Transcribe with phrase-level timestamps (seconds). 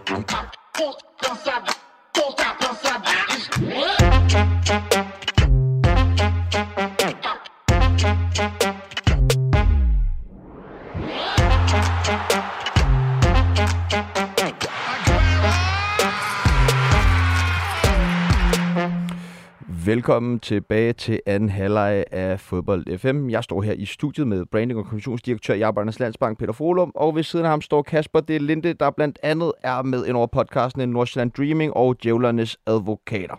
[0.00, 1.81] Don't stop.
[19.92, 23.30] Velkommen tilbage til anden halvleg af Fodbold FM.
[23.30, 27.16] Jeg står her i studiet med branding- og kommunikationsdirektør i Arbejdernes Landsbank, Peter Frohlum, og
[27.16, 30.26] ved siden af ham står Kasper De Linde, der blandt andet er med ind over
[30.26, 33.34] podcasten Nordsjælland Dreaming og Djævlernes Advokater.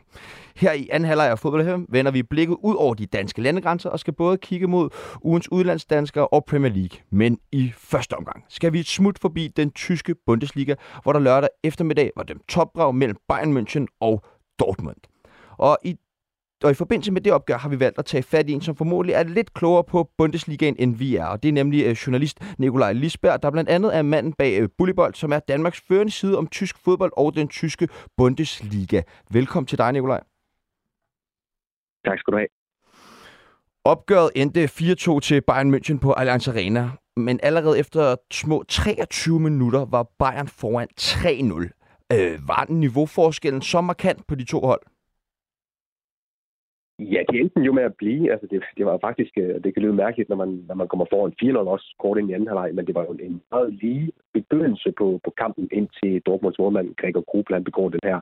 [0.55, 3.89] Her i anden halvleg af Fodbold FM vender vi blikket ud over de danske landegrænser
[3.89, 4.89] og skal både kigge mod
[5.21, 6.99] ugens udlandsdanskere og Premier League.
[7.11, 11.49] Men i første omgang skal vi et smut forbi den tyske Bundesliga, hvor der lørdag
[11.63, 14.23] eftermiddag var dem topbrag mellem Bayern München og
[14.59, 14.97] Dortmund.
[15.57, 15.95] Og i
[16.63, 18.75] og i forbindelse med det opgør har vi valgt at tage fat i en, som
[18.75, 21.25] formodentlig er lidt klogere på Bundesligaen, end vi er.
[21.25, 24.69] Og det er nemlig øh, journalist Nikolaj Lisberg, der blandt andet er manden bag øh,
[24.77, 29.01] Bullybold, som er Danmarks førende side om tysk fodbold og den tyske Bundesliga.
[29.31, 30.23] Velkommen til dig, Nikolaj.
[32.05, 32.47] Tak skal du have.
[33.85, 39.85] Opgøret endte 4-2 til Bayern München på Allianz Arena, men allerede efter små 23 minutter
[39.85, 41.79] var Bayern foran 3-0.
[42.13, 44.81] Øh, var den niveauforskellen så markant på de to hold?
[46.99, 48.31] Ja, det endte jo med at blive.
[48.31, 51.05] Altså, det, det var faktisk, øh, det kan lyde mærkeligt, når man, når man kommer
[51.09, 54.11] foran 4-0 også kort ind i anden halvleg, men det var jo en meget lige
[54.33, 58.19] begyndelse på, på kampen ind til Dortmunds målmand Gregor Grubland begår den her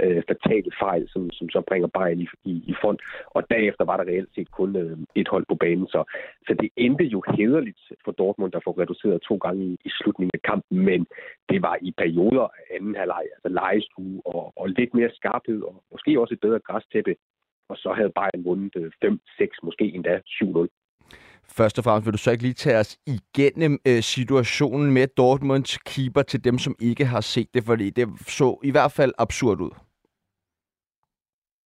[0.00, 3.00] øh, fatale fejl, som, som så bringer Bayern i, i, i front.
[3.26, 5.86] Og derefter var der reelt set kun øh, et hold på banen.
[5.86, 6.04] Så,
[6.46, 10.30] så det endte jo hederligt for Dortmund, der får reduceret to gange i, i slutningen
[10.34, 11.06] af kampen, men
[11.48, 15.82] det var i perioder af anden halvleg, altså legestue og, og lidt mere skarphed, og
[15.92, 17.14] måske også et bedre græstæppe,
[17.68, 20.68] og så havde Bayern vundet 5-6, øh, måske endda 7-0.
[21.58, 25.78] Først og fremmest vil du så ikke lige tage os igennem øh, situationen med Dortmunds
[25.78, 29.60] keeper til dem, som ikke har set det, fordi det så i hvert fald absurd
[29.60, 29.70] ud.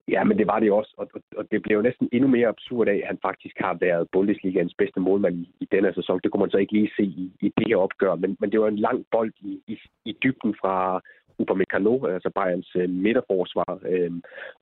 [0.08, 2.88] Ja, men det var det også, og, og det blev jo næsten endnu mere absurd
[2.88, 6.20] af, at han faktisk har været Bundesligaens bedste målmand i, i denne sæson.
[6.22, 8.60] Det kunne man så ikke lige se i, i det her opgør, men, men det
[8.60, 11.00] var en lang bold i, i, i dybden fra,
[11.38, 13.78] Upamecano, altså Bayerns øh, midterforsvar.
[13.92, 14.12] Øh,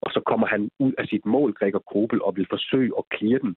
[0.00, 3.38] og så kommer han ud af sit mål, Gregor Kobel, og vil forsøge at klire
[3.38, 3.56] den.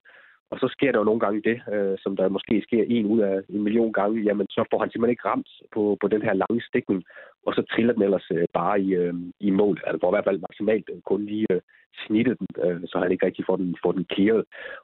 [0.52, 3.20] Og så sker der jo nogle gange det, øh, som der måske sker en ud
[3.20, 6.34] af en million gange, jamen så får han simpelthen ikke ramt på, på den her
[6.34, 7.04] lange stikning,
[7.46, 9.82] og så triller den ellers øh, bare i, øh, i mål.
[9.86, 11.62] Altså for i hvert fald maksimalt øh, kun lige øh,
[12.06, 14.44] snittet den, øh, så han ikke rigtig får den, får den clearet.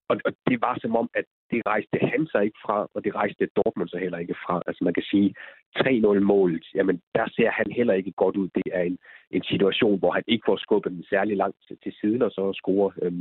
[0.10, 3.16] Og, og det var som om, at det rejste han sig ikke fra, og det
[3.16, 4.62] rejste Dortmund så heller ikke fra.
[4.68, 5.36] Altså man kan sige,
[5.80, 8.50] 3-0-målet, jamen der ser han heller ikke godt ud.
[8.56, 8.98] Det er en,
[9.32, 12.54] en situation, hvor han ikke får skubbet den særlig langt til, til siden, og så
[12.54, 13.14] scorer øh,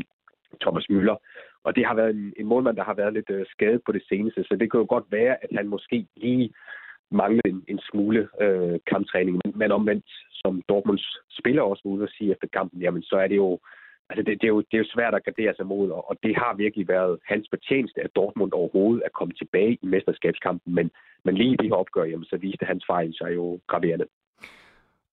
[0.61, 1.17] Thomas Müller.
[1.65, 4.03] Og det har været en, en målmand, der har været lidt øh, skadet på det
[4.09, 6.55] seneste, så det kan jo godt være, at han måske lige
[7.11, 9.41] manglede en, en smule øh, kamptræning.
[9.45, 13.29] Men, men omvendt, som Dortmunds spiller også ude og sige efter kampen, jamen så er
[13.29, 13.59] det jo
[14.09, 16.37] Altså det, det, er jo, det er jo svært at gardere sig mod, og det
[16.37, 20.91] har virkelig været hans fortjeneste, at Dortmund overhovedet er kommet tilbage i mesterskabskampen, men,
[21.25, 24.07] men lige i de her opgør, jamen, så viste hans fejl sig jo graverende.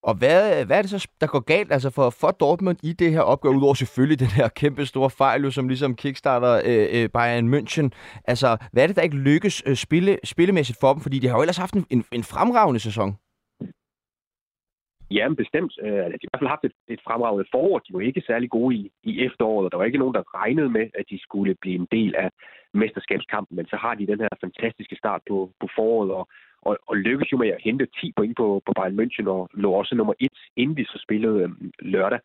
[0.03, 3.11] Og hvad, hvad er det så, der går galt altså for, for Dortmund i det
[3.11, 7.53] her opgør, udover selvfølgelig den her kæmpe store fejl, som ligesom kickstarter øh, øh, Bayern
[7.53, 7.87] München.
[8.25, 11.01] Altså, hvad er det, der ikke lykkes øh, spille, spillemæssigt for dem?
[11.01, 13.09] Fordi de har jo ellers haft en, en, en fremragende sæson.
[15.11, 15.73] Ja, bestemt.
[15.85, 17.79] Øh, altså, de har i hvert fald haft et, et fremragende forår.
[17.79, 19.71] De var ikke særlig gode i, i efteråret.
[19.71, 22.29] Der var ikke nogen, der regnede med, at de skulle blive en del af
[22.73, 23.55] mesterskabskampen.
[23.55, 26.27] Men så har de den her fantastiske start på, på foråret, og,
[26.61, 29.71] og, og lykkedes jo med at hente 10 point på, på Bayern München, og lå
[29.71, 32.19] også nummer 1, inden de så spillede øhm, lørdag.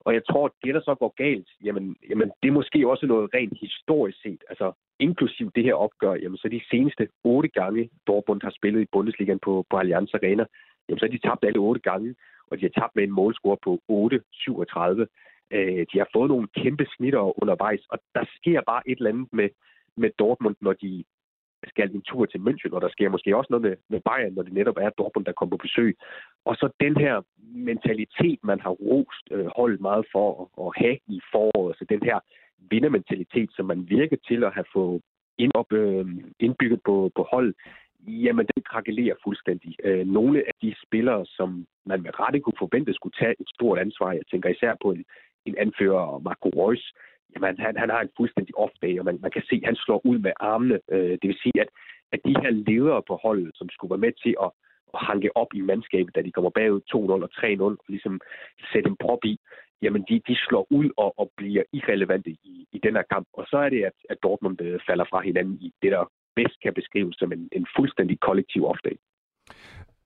[0.00, 3.06] Og jeg tror, at det, der så går galt, jamen, jamen det er måske også
[3.06, 4.42] noget rent historisk set.
[4.48, 8.92] Altså, inklusiv det her opgør, jamen, så de seneste otte gange, Dortmund har spillet i
[8.92, 10.44] Bundesligaen på, på Allianz Arena,
[10.88, 12.14] jamen, så har de tabt alle otte gange,
[12.50, 15.06] og de har tabt med en målscore på 8-37.
[15.50, 19.28] Øh, de har fået nogle kæmpe snitter undervejs, og der sker bare et eller andet
[19.32, 19.48] med,
[19.96, 21.04] med Dortmund, når de
[21.68, 24.42] skal en tur til München, og der sker måske også noget med, med Bayern, når
[24.42, 25.96] det netop er Dortmund, der kommer på besøg.
[26.44, 27.22] Og så den her
[27.70, 32.02] mentalitet, man har rost øh, holdet meget for at, at have i foråret, så den
[32.02, 32.18] her
[32.70, 35.02] vindermentalitet, som man virker til at have fået
[35.38, 36.06] ind op, øh,
[36.40, 37.54] indbygget på, på hold,
[38.06, 39.76] jamen den krakelerer fuldstændig.
[39.84, 43.78] Øh, nogle af de spillere, som man med rette kunne forvente skulle tage et stort
[43.78, 45.04] ansvar, jeg tænker især på en,
[45.46, 46.92] en anfører, Marco Reus,
[47.34, 50.00] jamen han, han har en fuldstændig off-day, og man, man kan se, at han slår
[50.04, 50.78] ud med armene.
[50.92, 51.68] Øh, det vil sige, at,
[52.12, 54.50] at de her ledere på holdet, som skulle være med til at,
[54.94, 56.96] at hanke op i mandskabet, da de kommer bagud 2-0
[57.26, 58.20] og 3-0, og ligesom
[58.72, 59.38] sætte en prop i,
[59.82, 63.28] jamen de, de slår ud og, og bliver irrelevante i, i den her kamp.
[63.32, 66.04] Og så er det, at, at Dortmund øh, falder fra hinanden i det, der
[66.36, 68.96] bedst kan beskrives som en, en fuldstændig kollektiv off-day.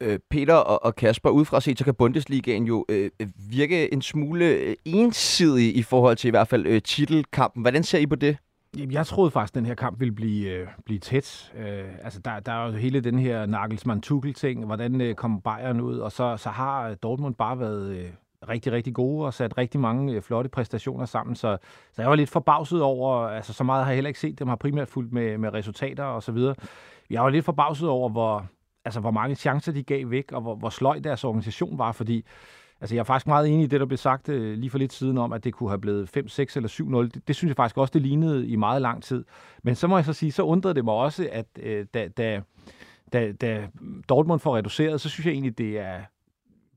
[0.00, 3.10] Øh, Peter og, og Kasper, udefra set, så kan Bundesligaen jo øh,
[3.50, 7.62] virke en smule øh, ensidig i forhold til i hvert fald øh, titelkampen.
[7.62, 8.36] Hvordan ser I på det?
[8.76, 11.52] Jeg troede faktisk, at den her kamp ville blive, øh, blive tæt.
[11.58, 14.64] Øh, altså, der, der er jo hele den her Nagelsmann-Tuchel-ting.
[14.64, 15.98] Hvordan øh, kommer Bayern ud?
[15.98, 18.10] Og så, så har øh, Dortmund bare været øh,
[18.48, 21.36] rigtig, rigtig gode og sat rigtig mange øh, flotte præstationer sammen.
[21.36, 21.58] Så,
[21.92, 24.48] så jeg var lidt forbavset over, altså så meget har jeg heller ikke set dem,
[24.48, 26.54] har primært fulgt med, med resultater og så videre.
[27.10, 28.46] Jeg var lidt forbavset over, hvor,
[28.84, 32.24] altså, hvor mange chancer de gav væk, og hvor, hvor sløj deres organisation var, fordi
[32.80, 34.92] Altså, jeg er faktisk meget enig i det, der blev sagt øh, lige for lidt
[34.92, 37.14] siden om, at det kunne have blevet 5, 6 eller 7-0.
[37.14, 39.24] Det, det synes jeg faktisk også, det lignede i meget lang tid.
[39.62, 42.42] Men så må jeg så sige, så undrede det mig også, at øh, da, da,
[43.12, 43.68] da, da
[44.08, 46.00] Dortmund får reduceret, så synes jeg egentlig, det er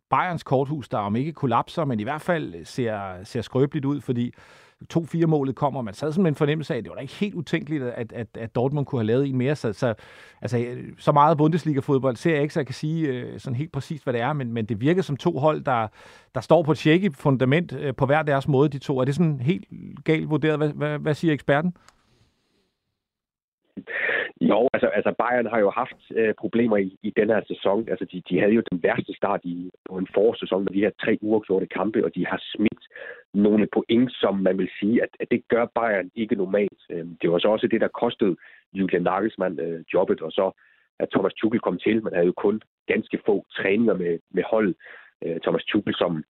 [0.10, 4.34] Bayerns korthus, der om ikke kollapser, men i hvert fald ser, ser skrøbeligt ud, fordi
[4.94, 5.82] 2-4-målet kommer.
[5.82, 8.14] Man sad sådan med en fornemmelse af, at det var da ikke helt utænkeligt, at,
[8.14, 9.56] at, at Dortmund kunne have lavet en mere.
[9.56, 9.94] Så, så,
[10.42, 14.04] altså, så meget Bundesliga-fodbold ser jeg ikke, så jeg kan sige øh, sådan helt præcist,
[14.04, 15.88] hvad det er, men, men det virker som to hold, der,
[16.36, 19.00] der står på et fundament øh, på hver deres måde, de to.
[19.00, 19.66] Er det sådan helt
[20.04, 20.58] galt vurderet?
[20.58, 21.74] Hvad, hvad, hvad siger eksperten?
[24.50, 27.90] Jo, altså, altså Bayern har jo haft øh, problemer i, i den her sæson.
[27.90, 30.92] Altså, de, de havde jo den værste start i, på en forårssæson med de her
[31.04, 32.84] tre uafgjorte kampe, og de har smidt
[33.34, 36.82] nogle point, som man vil sige, at, at det gør Bayern ikke normalt.
[36.92, 38.36] Øh, det var så også det, der kostede
[38.74, 40.52] Julian Nagelsmann øh, jobbet, og så
[41.00, 42.04] at Thomas Tuchel kom til.
[42.04, 44.76] Man havde jo kun ganske få træninger med, med hold.
[45.26, 46.24] Øh, Thomas Tuchel, som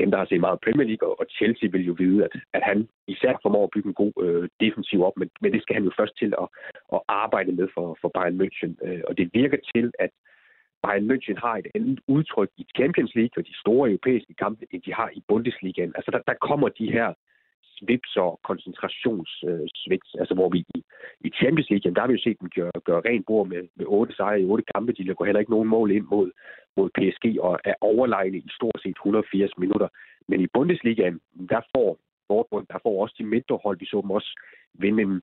[0.00, 2.88] dem, der har set meget Premier League, og Chelsea vil jo vide, at, at han
[3.06, 5.92] især formår at bygge en god øh, defensiv op, men, men det skal han jo
[5.98, 6.48] først til at,
[6.92, 8.72] at arbejde med for, for Bayern München.
[8.86, 10.10] Øh, og det virker til, at
[10.82, 14.82] Bayern München har et andet udtryk i Champions League og de store europæiske kampe, end
[14.82, 15.92] de har i Bundesligaen.
[15.96, 17.08] Altså der, der kommer de her
[17.78, 20.08] svips og koncentrationssvigt.
[20.14, 20.78] Øh, altså hvor vi i,
[21.20, 23.62] i Champions League, jamen, der har vi jo set dem gøre, gøre rent bord med,
[23.76, 24.92] med otte sejre i otte kampe.
[24.92, 26.30] De går heller ikke nogen mål ind mod,
[26.76, 29.88] mod PSG og er overlegne i stort set 180 minutter.
[30.28, 31.98] Men i Bundesligaen, der får
[32.30, 34.40] Dortmund, der får også de mindre hold, vi så dem også
[34.74, 35.22] vinde en,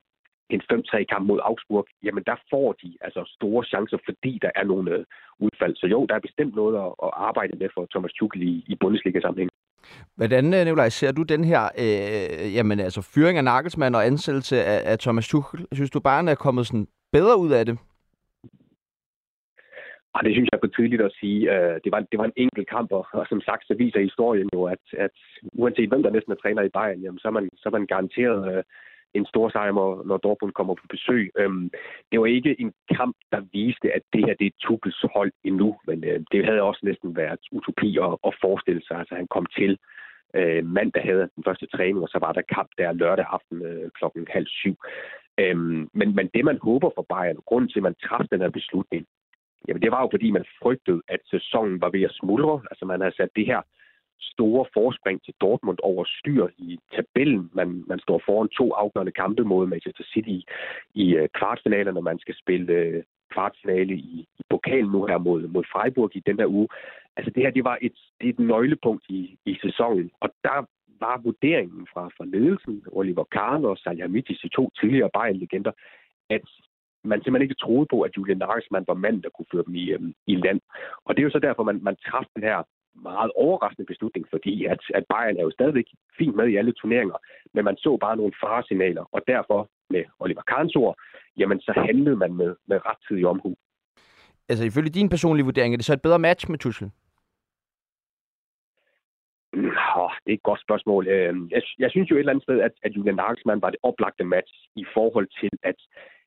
[0.50, 4.64] en 5-3 kamp mod Augsburg, jamen der får de altså store chancer, fordi der er
[4.64, 5.04] nogle øh,
[5.38, 5.76] udfald.
[5.76, 8.74] Så jo, der er bestemt noget at, at arbejde med for Thomas Tuchel i, i
[8.82, 9.50] Bundesliga-sammenhæng.
[10.16, 14.64] Hvordan, øh, Nikolaj, ser du den her øh, jamen, altså, fyring af Nagelsmann og ansættelse
[14.64, 15.66] af, af Thomas Tuchel?
[15.72, 17.78] Synes du bare, er kommet sådan bedre ud af det?
[20.14, 21.40] Og det synes jeg er for tidligt at sige.
[21.54, 24.48] Øh, det var, det var en enkelt kamp, og, og som sagt, så viser historien
[24.54, 25.16] jo, at, at
[25.52, 27.86] uanset hvem der næsten er træner i Bayern, jamen, så, er man, så er man
[27.86, 28.62] garanteret øh,
[29.14, 29.72] en stor sejr,
[30.06, 31.30] når Dortmund kommer på besøg.
[31.38, 31.70] Øhm,
[32.12, 35.76] det var ikke en kamp, der viste, at det her det er Tuchels hold endnu,
[35.86, 38.96] men øh, det havde også næsten været utopi at, at forestille sig.
[38.98, 39.78] Altså han kom til
[40.36, 43.90] øh, mandag havde den første træning, og så var der kamp der lørdag aften øh,
[43.98, 44.76] klokken halv syv.
[45.38, 48.40] Øhm, men, men det man håber for Bayern, og grunden til, at man træffede den
[48.40, 49.06] her beslutning,
[49.68, 52.60] jamen det var jo fordi, man frygtede, at sæsonen var ved at smuldre.
[52.70, 53.60] Altså man havde sat det her
[54.22, 57.50] store forspring til Dortmund over styr i tabellen.
[57.52, 60.44] Man, man står foran to afgørende kampe mod Manchester City i,
[60.94, 62.02] i uh, kvartfinalerne.
[62.02, 63.02] Man skal spille øh,
[63.32, 66.68] kvartfinale i, i pokalen nu her mod, mod Freiburg i den der uge.
[67.16, 70.66] Altså det her, det var et, det er et nøglepunkt i, i sæsonen, og der
[71.00, 75.72] var vurderingen fra, fra ledelsen, Oliver Kahn og Salihamidzic, de to tidligere Bayern-legender,
[76.30, 76.44] at
[77.04, 79.90] man simpelthen ikke troede på, at Julian Nagelsmann var mand, der kunne føre dem i,
[79.90, 80.60] øhm, i land.
[81.04, 82.62] Og det er jo så derfor, man, man træffede den her
[82.94, 87.16] meget overraskende beslutning, fordi at, at Bayern er jo stadigvæk fint med i alle turneringer,
[87.54, 90.96] men man så bare nogle faresignaler, og derfor med Oliver Kahns ord,
[91.36, 93.56] jamen så handlede man med, med rettidig omhu.
[94.48, 96.90] Altså ifølge din personlige vurdering, er det så et bedre match med Tuchel?
[99.96, 101.08] Oh, det er et godt spørgsmål.
[101.08, 103.78] Øhm, jeg, jeg synes jo et eller andet sted, at, at Julian Nagelsmann var det
[103.82, 105.78] oplagte match i forhold til, at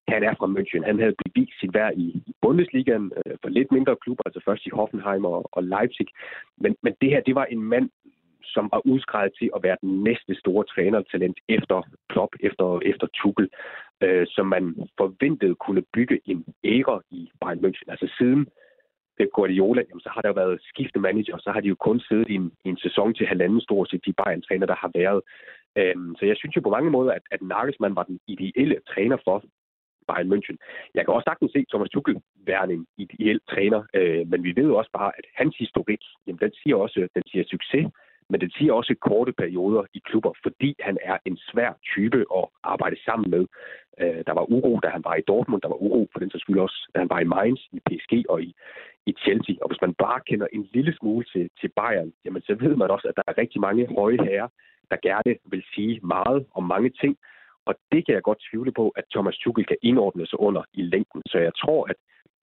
[0.08, 0.86] han er fra München.
[0.86, 4.70] Han havde bevist sit værd i, Bundesligaen øh, for lidt mindre klubber, altså først i
[4.74, 6.08] Hoffenheim og, og Leipzig.
[6.58, 7.90] Men, men det her, det var en mand,
[8.44, 13.50] som var udskrevet til at være den næste store trænertalent efter Klopp, efter, efter Tuchel,
[14.04, 17.88] øh, som man forventede kunne bygge en ære i Bayern München.
[17.94, 18.48] Altså siden
[19.18, 22.30] Pep Guardiola, jamen, så har der været skifte manager, så har de jo kun siddet
[22.30, 25.22] i en, i en sæson til halvanden stort set, de Bayern-træner, der har været.
[25.78, 29.18] Øhm, så jeg synes jo på mange måder, at, at Nagelsmann var den ideelle træner
[29.24, 29.44] for
[30.08, 30.58] Bayern München.
[30.96, 34.68] Jeg kan også sagtens se Thomas Tuchel være en ideel træner, øh, men vi ved
[34.72, 37.86] jo også bare, at hans historik, jamen, den siger også, øh, den siger succes,
[38.30, 42.46] men den siger også korte perioder i klubber, fordi han er en svær type at
[42.64, 43.46] arbejde sammen med.
[44.02, 46.40] Øh, der var uro, da han var i Dortmund, der var uro for den så
[46.40, 48.56] skyld også, da han var i Mainz, i PSG og i,
[49.06, 49.56] i Chelsea.
[49.62, 52.92] Og hvis man bare kender en lille smule til, til Bayern, jamen så ved man
[52.92, 54.48] også, at der er rigtig mange høje herrer,
[54.92, 57.18] der gerne vil sige meget om mange ting,
[57.66, 60.82] og det kan jeg godt tvivle på, at Thomas Tuchel kan indordne sig under i
[60.82, 61.22] længden.
[61.26, 61.96] Så jeg tror, at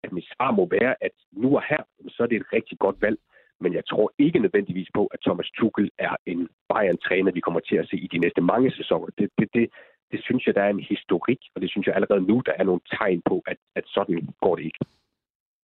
[0.04, 3.02] at mit svar må være, at nu og her, så er det et rigtig godt
[3.02, 3.18] valg.
[3.60, 7.76] Men jeg tror ikke nødvendigvis på, at Thomas Tuchel er en Bayern-træner, vi kommer til
[7.76, 9.06] at se i de næste mange sæsoner.
[9.18, 9.70] Det, det, det,
[10.12, 12.64] det synes jeg, der er en historik, og det synes jeg allerede nu, der er
[12.64, 14.78] nogle tegn på, at, at sådan går det ikke.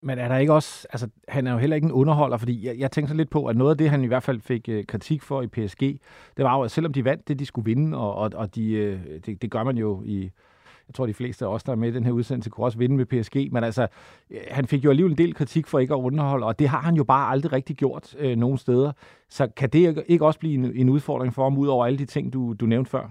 [0.06, 2.78] Men er der ikke også, altså han er jo heller ikke en underholder, fordi jeg,
[2.78, 4.84] jeg tænker så lidt på, at noget af det, han i hvert fald fik øh,
[4.84, 5.80] kritik for i PSG,
[6.36, 8.72] det var jo, at selvom de vandt det, de skulle vinde, og, og, og de,
[8.72, 10.22] øh, det, det gør man jo i,
[10.88, 12.78] jeg tror, de fleste af os, der er med i den her udsendelse, kunne også
[12.78, 13.86] vinde med PSG, men altså,
[14.30, 16.80] øh, han fik jo alligevel en del kritik for ikke at underholde, og det har
[16.80, 18.92] han jo bare aldrig rigtig gjort øh, nogen steder.
[19.28, 22.06] Så kan det ikke også blive en, en udfordring for ham, ud over alle de
[22.06, 23.10] ting, du, du nævnte før?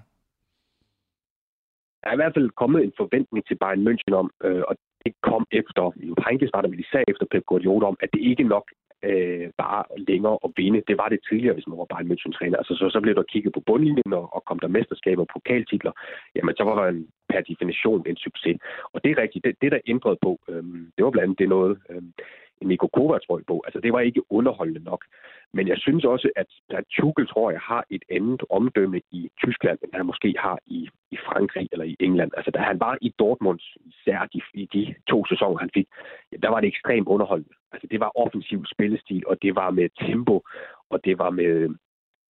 [2.04, 4.75] Der er i hvert fald kommet en forventning til Bayern München om, øh, og
[5.06, 8.44] ikke kom efter, jo Heinke startede med især efter Pep Guardiola om, at det ikke
[8.44, 8.66] nok
[9.04, 10.84] øh, bare længere at vinde.
[10.88, 12.58] Det var det tidligere, hvis man var Bayern München-træner.
[12.58, 15.92] Altså, så, så blev der kigget på bundlinjen, og, og kom der mesterskaber og pokaltitler.
[16.36, 18.58] Jamen, så var der en, per definition en succes.
[18.94, 19.46] Og det er rigtigt.
[19.46, 22.14] Det, det der ændrede på, øhm, det var blandt andet det noget, øhm,
[22.62, 23.62] Niko Kovac røg på.
[23.66, 25.06] Altså, det var ikke underholdende nok.
[25.54, 29.78] Men jeg synes også, at, at Tuchel, tror jeg, har et andet omdømme i Tyskland,
[29.84, 32.32] end han måske har i, i Frankrig eller i England.
[32.38, 33.92] Altså, da han var i Dortmund, i
[34.34, 35.88] de, i de to sæsoner, han fik,
[36.32, 37.56] ja, der var det ekstremt underholdende.
[37.72, 40.42] Altså, det var offensiv spillestil, og det var med tempo,
[40.90, 41.70] og det var med øh,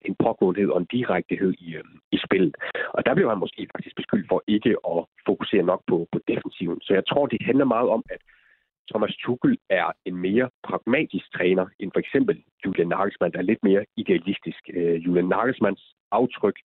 [0.04, 2.54] en pågåenhed og en direktehed i, øh, i spillet.
[2.94, 6.80] Og der blev han måske faktisk beskyldt for ikke at fokusere nok på, på defensiven.
[6.80, 8.20] Så jeg tror, det handler meget om, at
[8.90, 13.62] Thomas Tuchel er en mere pragmatisk træner end for eksempel Julian Nagelsmann, der er lidt
[13.62, 14.62] mere idealistisk.
[14.74, 16.58] Øh, Julian Nagelsmanns aftryk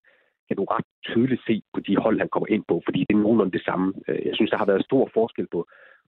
[0.49, 3.23] kan du ret tydeligt se på de hold, han kommer ind på, fordi det er
[3.25, 3.87] nogenlunde det samme.
[4.07, 5.59] Øh, jeg synes, der har været stor forskel på,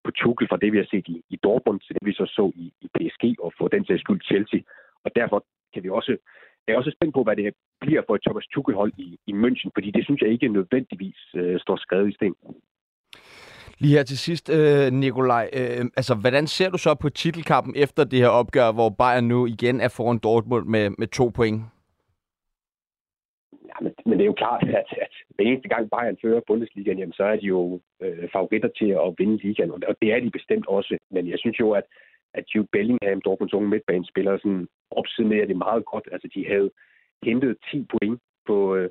[0.04, 2.46] på Tuchel fra det, vi har set i, i Dortmund, til det, vi så så
[2.64, 4.62] i, i PSG, og for den sags skyld Chelsea.
[5.06, 5.38] Og derfor
[5.74, 6.14] kan vi også
[6.68, 9.70] jeg er også spændt på, hvad det bliver for et Thomas Tuchel-hold i, i München,
[9.76, 12.36] fordi det synes jeg ikke nødvendigvis øh, står skrevet i sten.
[13.80, 15.50] Lige her til sidst, øh, Nikolaj.
[15.54, 19.46] Øh, altså, hvordan ser du så på titelkampen efter det her opgør, hvor Bayern nu
[19.46, 21.62] igen er foran Dortmund med, med to point?
[23.72, 27.00] Ja, men, men det er jo klart, at, at hver eneste gang Bayern fører Bundesligaen,
[27.00, 30.32] jamen, så er de jo øh, favoritter til at vinde ligaen, og det er de
[30.32, 30.98] bestemt også.
[31.12, 31.84] Men jeg synes jo, at,
[32.34, 36.10] at Jude Bellingham, Dortmunds unge midtbanespiller, sådan opsummerer det meget godt.
[36.12, 36.72] Altså, de havde
[37.24, 38.90] hentet 10 point på, øh,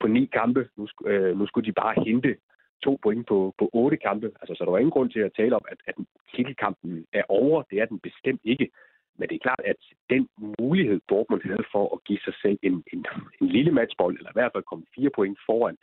[0.00, 0.68] på ni kampe.
[0.76, 2.36] Nu, øh, nu skulle de bare hente
[2.84, 4.26] to point på, på otte kampe.
[4.40, 5.94] Altså, så der var ingen grund til at tale om, at, at
[6.34, 7.62] titelkampen er over.
[7.70, 8.70] Det er den bestemt ikke.
[9.18, 10.28] Men det er klart, at den
[10.60, 13.06] mulighed, Dortmund havde for at give sig selv en, en,
[13.40, 15.76] en lille matchbold, eller i hvert fald komme fire point foran,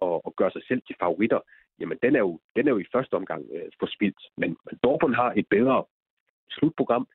[0.00, 1.40] og, og gøre sig selv til favoritter,
[1.80, 4.22] jamen den er jo, den er jo i første omgang øh, forspildt.
[4.36, 5.84] Men, men Dortmund har et bedre
[6.50, 7.08] slutprogram.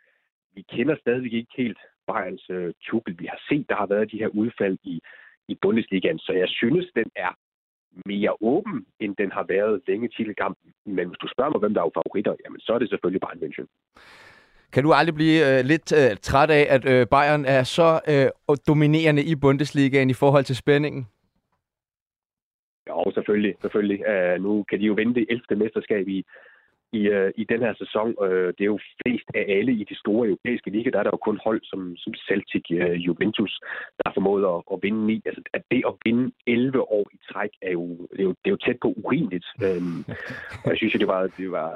[0.55, 3.19] Vi kender stadigvæk ikke helt Bayerns øh, Tuchel.
[3.19, 5.01] Vi har set, der har været de her udfald i,
[5.47, 7.31] i Bundesligaen, så jeg synes, den er
[8.05, 10.73] mere åben, end den har været længe kampen.
[10.85, 13.43] Men hvis du spørger mig, hvem der er favoritter, jamen så er det selvfølgelig Bayern
[13.43, 13.67] München.
[14.73, 18.57] Kan du aldrig blive øh, lidt øh, træt af, at øh, Bayern er så øh,
[18.67, 21.07] dominerende i Bundesligaen i forhold til spændingen?
[22.89, 23.55] Jo, selvfølgelig.
[23.61, 23.99] selvfølgelig.
[24.11, 25.63] Uh, nu kan de jo vinde det 11.
[25.63, 26.25] mesterskab i,
[26.93, 28.15] i, uh, i den her sæson.
[28.21, 30.89] Uh, det er jo flest af alle i de store europæiske liga.
[30.89, 33.59] Der er der jo kun hold som, som Celtic, uh, Juventus,
[33.97, 35.21] der har formået at, at vinde i.
[35.25, 38.47] Altså, at det at vinde 11 år i træk er jo, det er jo, det
[38.47, 39.47] er jo tæt på urimeligt.
[39.67, 40.05] Um,
[40.63, 41.69] og jeg synes, jo, det var, det var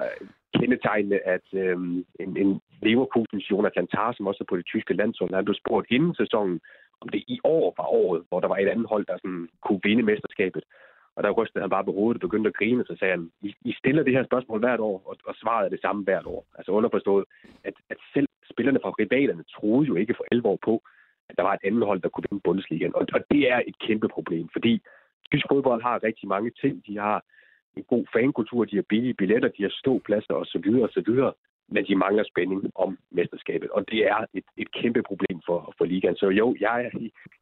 [0.58, 1.78] kendetegnende, at øh,
[2.20, 5.88] en, en Leverkusens Jonathan Tarr, som også er på det tyske landshold, han blev spurgt
[5.90, 6.60] inden sæsonen,
[7.02, 9.80] om det i år var året, hvor der var et andet hold, der sådan kunne
[9.84, 10.64] vinde mesterskabet.
[11.16, 13.56] Og der rystede han bare på hovedet og begyndte at grine, så sagde han, I,
[13.66, 16.46] I stiller det her spørgsmål hvert år, og, og svaret er det samme hvert år.
[16.58, 17.26] Altså underforstået,
[17.64, 20.82] at, at selv spillerne fra rivalerne troede jo ikke for 11 år på,
[21.30, 22.96] at der var et andet hold, der kunne vinde Bundesligaen.
[22.96, 24.82] Og, og det er et kæmpe problem, fordi
[25.32, 26.84] tysk fodbold har rigtig mange ting.
[26.88, 27.24] De har
[27.78, 30.68] en god fankultur, de har billige billetter, de har ståpladser osv.
[30.84, 31.10] osv
[31.72, 33.70] men de mangler spænding om mesterskabet.
[33.70, 36.16] Og det er et, et kæmpe problem for, for ligaen.
[36.16, 36.92] Så jo, jeg,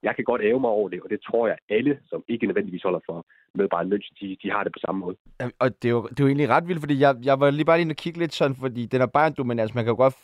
[0.04, 2.84] jeg kan godt æve mig over det, og det tror jeg alle, som ikke nødvendigvis
[2.84, 3.26] holder for
[3.58, 5.16] med Bayern München, de, de har det på samme måde.
[5.60, 7.66] Og det er, jo, det er jo egentlig ret vildt, fordi jeg, jeg var lige
[7.66, 9.96] bare lige og kigge lidt sådan, fordi den er Bayern dominans, altså, man kan jo
[9.96, 10.16] godt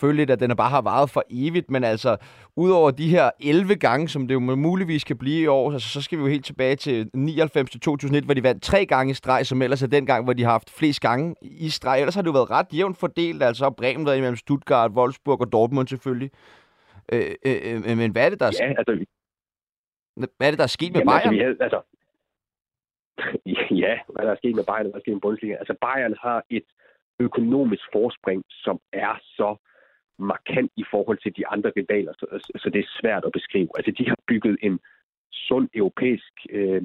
[0.00, 2.16] føle lidt, at den er bare har varet for evigt, men altså,
[2.56, 6.02] udover de her 11 gange, som det jo muligvis kan blive i år, altså, så
[6.02, 9.14] skal vi jo helt tilbage til 99 til 2001, hvor de vandt tre gange i
[9.14, 11.98] streg, som ellers er den gang, hvor de har haft flest gange i streg.
[11.98, 15.40] Ellers har det jo været ret jævnt fordelt, altså har Bremen været imellem Stuttgart, Wolfsburg
[15.40, 16.30] og Dortmund selvfølgelig.
[17.12, 18.92] Øh, øh, øh, men hvad er det, der er, ja, altså,
[20.36, 21.34] hvad er det, der er sket med jamen, altså, Bayern?
[21.34, 21.80] Altså, vi havde, altså,
[23.84, 25.54] ja, hvad der er sket med Bayern, hvad der er sket med Bundesliga.
[25.62, 26.68] Altså Bayern har et
[27.20, 29.56] økonomisk forspring, som er så
[30.18, 32.26] markant i forhold til de andre rivaler, så,
[32.62, 33.68] så det er svært at beskrive.
[33.78, 34.78] Altså de har bygget en
[35.32, 36.82] sund europæisk øh,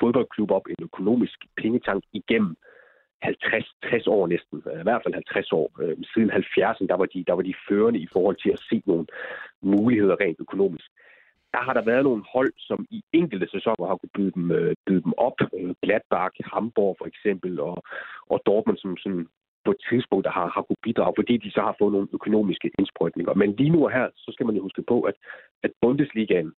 [0.00, 2.56] fodboldklub op, en økonomisk pengetank igennem
[3.24, 5.70] 50-60 år næsten, i hvert fald 50 år.
[5.82, 8.82] Øh, siden 70'erne, der var, de, der var de førende i forhold til at se
[8.86, 9.06] nogle
[9.62, 10.88] muligheder rent økonomisk.
[11.54, 14.74] Der har der været nogle hold, som i enkelte sæsoner har kunne byde dem, øh,
[14.86, 15.38] byde dem op.
[15.58, 17.76] Øh, Gladbach, Hamburg for eksempel, og,
[18.32, 19.26] og Dortmund, som sådan
[19.64, 22.70] på et tidspunkt der har, har kunne bidrage, fordi de så har fået nogle økonomiske
[22.78, 23.34] indsprøjtninger.
[23.34, 25.14] Men lige nu og her, så skal man jo huske på, at,
[25.62, 26.52] at Bundesligaen,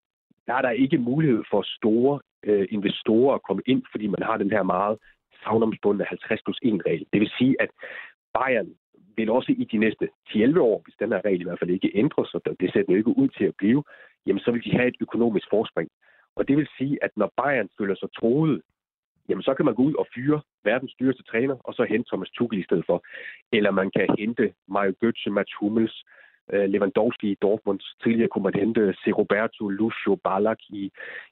[0.47, 4.37] der er der ikke mulighed for store øh, investorer at komme ind, fordi man har
[4.37, 4.97] den her meget
[5.43, 7.05] savnomsbundne 50 plus 1 regel.
[7.13, 7.69] Det vil sige, at
[8.33, 8.69] Bayern
[9.15, 11.91] vil også i de næste 10-11 år, hvis den her regel i hvert fald ikke
[11.95, 13.83] ændres, og det ser den ikke ud til at blive,
[14.25, 15.89] jamen så vil de have et økonomisk forspring.
[16.35, 18.61] Og det vil sige, at når Bayern føler sig troet,
[19.29, 22.29] jamen så kan man gå ud og fyre verdens dyreste træner, og så hente Thomas
[22.29, 23.03] Tuchel i stedet for.
[23.51, 26.05] Eller man kan hente Mario Götze, Mats Hummels,
[26.53, 27.79] Øh, Lewandowski i Dortmund.
[28.03, 29.03] Tidligere kunne man hente C.
[29.17, 30.91] Roberto, Lucio, Ballack i,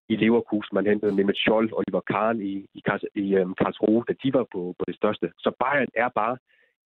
[0.10, 0.76] i Leverkusen.
[0.76, 2.82] Man hentede Mehmet Scholl, Oliver Kahn i, i,
[3.16, 5.32] i um, Karlsruhe, da de var på, på det største.
[5.38, 6.38] Så Bayern er bare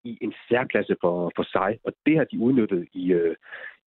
[0.03, 3.35] i en særklasse for, for sig, og det har de udnyttet i, øh,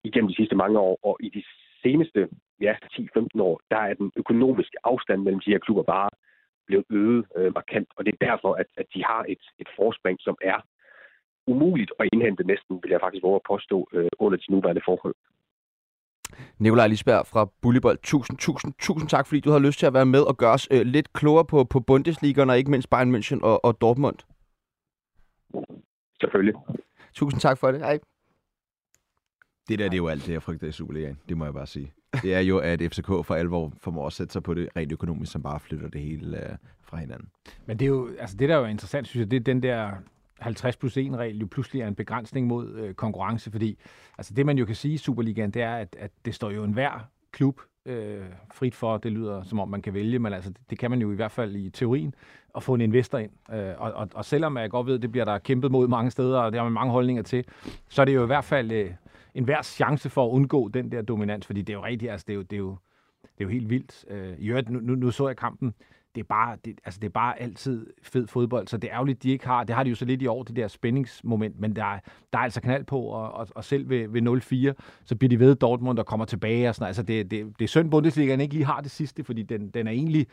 [0.05, 1.43] igennem de sidste mange år, og i de
[1.83, 2.29] seneste
[2.61, 6.11] ja, 10-15 år, der er den økonomiske afstand mellem de her klubber bare
[6.67, 10.19] blevet øget øh, markant, og det er derfor, at, at de har et, et forspring,
[10.21, 10.59] som er
[11.47, 15.15] umuligt at indhente næsten, vil jeg faktisk våge at påstå, øh, under de nuværende forhold.
[16.59, 20.07] Nikolaj Lisberg fra Bullybold, tusind, tusind, tusind tak, fordi du har lyst til at være
[20.07, 23.41] med og gøre os øh, lidt klogere på, på Bundesliga, og ikke mindst Bayern München
[23.43, 24.17] og, og Dortmund.
[26.21, 26.55] Selvfølgelig.
[27.15, 27.81] Tusind tak for det.
[27.81, 27.99] Hej.
[29.69, 31.19] Det der, det er jo alt det, jeg frygter i Superligaen.
[31.29, 31.93] Det må jeg bare sige.
[32.23, 35.33] Det er jo, at FCK for alvor formår at sætte sig på det rent økonomisk,
[35.33, 37.29] som bare flytter det hele uh, fra hinanden.
[37.67, 39.63] Men det er jo, altså det der er jo interessant, synes jeg, det er den
[39.63, 39.93] der
[40.43, 43.79] 50 plus 1 regel jo pludselig er en begrænsning mod øh, konkurrence, fordi
[44.19, 46.65] altså det man jo kan sige i Superligaen, det er, at, at det står jo
[46.65, 50.61] enhver klub øh, frit for, det lyder som om man kan vælge, men altså det,
[50.71, 52.15] det kan man jo i hvert fald i teorien,
[52.57, 53.31] at få en investor ind.
[53.53, 56.39] Øh, og, og, og selvom jeg godt ved, det bliver der kæmpet mod mange steder,
[56.39, 57.45] og det har man mange holdninger til,
[57.89, 58.91] så er det jo i hvert fald øh,
[59.35, 62.25] en hver chance for at undgå den der dominans, fordi det er jo rigtigt, altså
[62.29, 62.77] det er jo, det er jo,
[63.23, 64.05] det er jo helt vildt.
[64.09, 65.75] Øh, I øvrigt, nu, nu, nu så jeg kampen,
[66.15, 69.23] det er bare, det, altså det er bare altid fed fodbold, så det er ærgerligt,
[69.23, 71.77] de ikke har, det har de jo så lidt i år, det der spændingsmoment, men
[71.77, 71.99] der er,
[72.33, 75.41] der er altså knald på, og, og, og selv ved, ved 0-4, så bliver de
[75.41, 78.55] ved Dortmund, der kommer tilbage og sådan Altså det, det, det er synd, Bundesligaen ikke
[78.55, 80.27] lige har det sidste, fordi den, den er egentlig,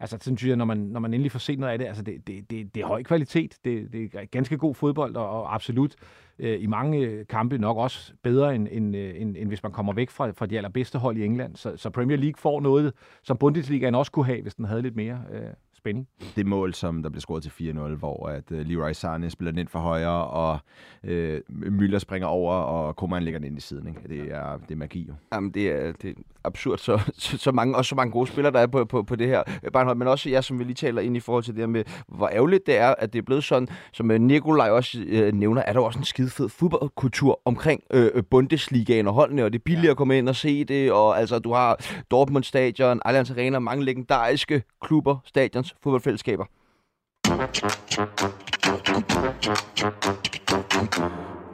[0.00, 2.02] altså sådan synes jeg, når man, når man endelig får set noget af det, altså
[2.02, 5.54] det, det, det, det er høj kvalitet, det, det er ganske god fodbold, og, og
[5.54, 5.94] absolut
[6.38, 9.72] øh, i mange øh, kampe nok også bedre, end, end, øh, end, end hvis man
[9.72, 11.56] kommer væk fra, fra de allerbedste hold i England.
[11.56, 12.92] Så, så Premier League får noget,
[13.22, 15.40] som Bundesligaen også kunne have, hvis den havde lidt mere øh,
[15.72, 16.08] spænding.
[16.36, 19.58] Det mål, som der blev scoret til 4-0, hvor at uh, Leroy Sané spiller den
[19.58, 20.58] ind for højre, og
[21.04, 23.88] uh, Müller springer over, og Koeman lægger den ind i siden.
[23.88, 24.00] Ikke?
[24.08, 25.14] Det, er, det er magi jo.
[25.32, 28.52] Jamen, det er, det er absurd, så, så, så mange, også så mange gode spillere,
[28.52, 31.02] der er på, på, på det her barnhold, men også jeg, som vi lige taler
[31.02, 33.44] ind i forhold til det her med, hvor ærgerligt det er, at det er blevet
[33.44, 37.82] sådan, som øh, Nikolaj også øh, nævner, er der også en skide fed fodboldkultur omkring
[37.92, 39.90] øh, Bundesligaen og holdene, og det er billigt ja.
[39.90, 41.80] at komme ind og se det, og altså, du har
[42.10, 46.44] Dortmund Stadion, Allianz Arena, mange legendariske klubber, stadions, fodboldfællesskaber.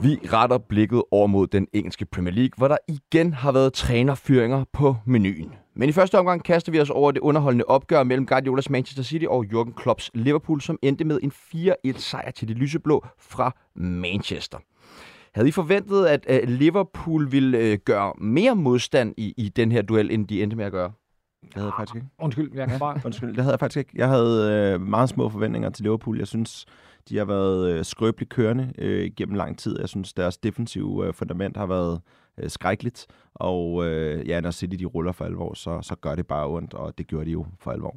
[0.03, 4.65] Vi retter blikket over mod den engelske Premier League, hvor der igen har været trænerfyringer
[4.73, 5.55] på menuen.
[5.75, 9.25] Men i første omgang kaster vi os over det underholdende opgør mellem Guardiolas Manchester City
[9.29, 11.33] og Jurgen Klopps Liverpool, som endte med en
[11.95, 14.59] 4-1 sejr til de lyseblå fra Manchester.
[15.35, 20.11] Havde I forventet, at Liverpool ville øh, gøre mere modstand i, i den her duel,
[20.11, 20.93] end de endte med at gøre?
[21.43, 22.07] Det havde jeg faktisk ikke.
[22.19, 23.01] Undskyld, jeg kan bare...
[23.05, 23.91] Undskyld, det havde jeg faktisk ikke.
[23.95, 26.19] Jeg havde øh, meget små forventninger til Liverpool.
[26.19, 26.67] Jeg synes,
[27.11, 29.81] de har været øh, skrøbeligt kørende øh, gennem lang tid.
[29.81, 32.01] Jeg synes, deres defensive øh, fundament har været
[32.39, 33.07] øh, skrækkeligt.
[33.35, 36.75] Og øh, ja, når City de ruller for alvor, så, så gør det bare ondt,
[36.75, 37.97] og det gjorde de jo for alvor.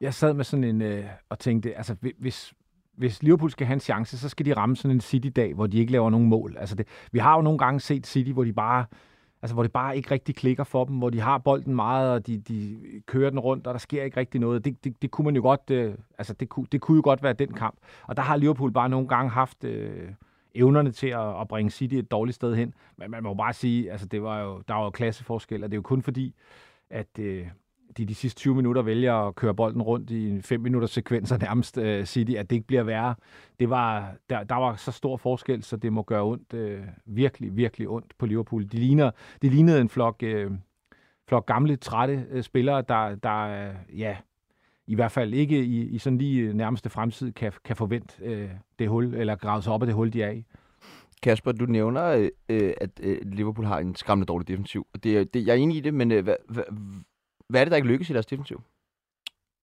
[0.00, 2.54] Jeg sad med sådan en øh, og tænkte, altså hvis,
[2.96, 5.78] hvis Liverpool skal have en chance, så skal de ramme sådan en City-dag, hvor de
[5.78, 6.56] ikke laver nogen mål.
[6.58, 8.84] Altså det, vi har jo nogle gange set City, hvor de bare
[9.42, 12.26] altså hvor det bare ikke rigtig klikker for dem, hvor de har bolden meget, og
[12.26, 14.64] de, de kører den rundt, og der sker ikke rigtig noget.
[14.64, 17.22] Det, det, det kunne man jo godt, øh, altså det, kunne, det kunne jo godt
[17.22, 17.76] være den kamp.
[18.06, 20.08] Og der har Liverpool bare nogle gange haft øh,
[20.54, 22.74] evnerne til at, at bringe City et dårligt sted hen.
[22.96, 25.74] Men man må bare sige, altså det var jo, der var jo klasseforskel, og det
[25.74, 26.34] er jo kun fordi,
[26.90, 27.46] at, øh,
[27.96, 31.38] de de sidste 20 minutter vælger at køre bolden rundt i en 5 minutters sekvenser
[31.38, 33.14] nærmest uh, City, at det ikke bliver værre.
[33.60, 37.56] Det var, der, der var så stor forskel, så det må gøre ondt, øh, virkelig,
[37.56, 38.62] virkelig ondt på Liverpool.
[38.62, 39.10] De, ligner,
[39.42, 40.50] de lignede en flok, øh,
[41.28, 44.16] flok gamle, trætte øh, spillere, der, der øh, ja,
[44.86, 48.50] i hvert fald ikke i, i sådan lige øh, nærmeste fremtid kan, kan forvente øh,
[48.78, 50.44] det hul, eller grave sig op af det hul, de er i.
[51.22, 54.86] Kasper, du nævner, øh, øh at øh, Liverpool har en skræmmende dårlig defensiv.
[55.02, 56.64] Det, det, jeg er enig i det, men øh, hvad, hvad,
[57.48, 58.62] hvad er det, der ikke lykkes i deres defensiv?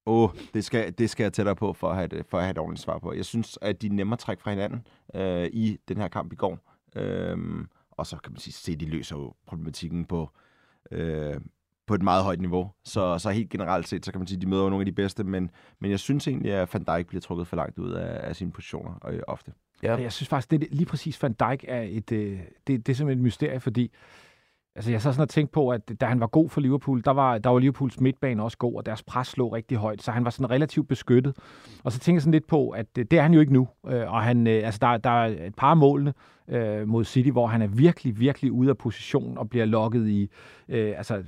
[0.05, 2.43] Åh, oh, det, skal, det skal jeg tættere på for at, have det, for at
[2.43, 3.13] have et ordentligt svar på.
[3.13, 6.35] Jeg synes, at de er nemmere trække fra hinanden øh, i den her kamp i
[6.35, 6.59] går.
[6.95, 10.29] Øhm, og så kan man sige, at de løser jo problematikken på,
[10.91, 11.35] øh,
[11.87, 12.71] på et meget højt niveau.
[12.83, 14.91] Så, så helt generelt set, så kan man sige, at de møder nogle af de
[14.91, 18.27] bedste, men, men jeg synes egentlig, at Van Dijk bliver trukket for langt ud af,
[18.27, 19.53] af sine positioner øh, ofte.
[19.83, 19.95] Ja.
[19.95, 23.19] Jeg synes faktisk, det lige præcis Van Dijk er et, øh, det, det er simpelthen
[23.19, 23.91] et mysterie, fordi
[24.75, 27.11] Altså, jeg så sådan og tænkte på, at da han var god for Liverpool, der
[27.11, 30.25] var, der var Liverpools midtbane også god, og deres pres slog rigtig højt, så han
[30.25, 31.37] var sådan relativt beskyttet.
[31.83, 33.67] Og så tænker jeg sådan lidt på, at øh, det, er han jo ikke nu.
[33.87, 36.13] Øh, og han, øh, altså, der, der er et par af målene
[36.47, 40.29] øh, mod City, hvor han er virkelig, virkelig ude af position og bliver lokket i,
[40.69, 41.23] øh, altså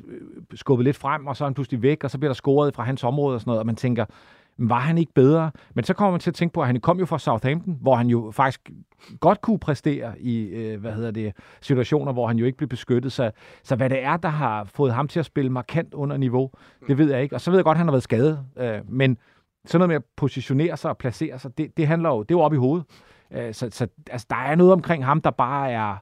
[0.53, 2.83] skubbet lidt frem, og så er han pludselig væk, og så bliver der scoret fra
[2.83, 4.05] hans område og sådan noget, og man tænker,
[4.57, 5.51] var han ikke bedre?
[5.73, 7.95] Men så kommer man til at tænke på, at han kom jo fra Southampton, hvor
[7.95, 8.69] han jo faktisk
[9.19, 13.11] godt kunne præstere i, øh, hvad hedder det, situationer, hvor han jo ikke blev beskyttet.
[13.11, 13.31] Så,
[13.63, 16.51] så hvad det er, der har fået ham til at spille markant under niveau,
[16.87, 17.35] det ved jeg ikke.
[17.35, 18.39] Og så ved jeg godt, at han har været skadet.
[18.57, 19.17] Øh, men
[19.65, 22.37] sådan noget med at positionere sig og placere sig, det, det handler jo, det er
[22.37, 22.85] jo op i hovedet.
[23.31, 25.95] Øh, så så altså, der er noget omkring ham, der bare er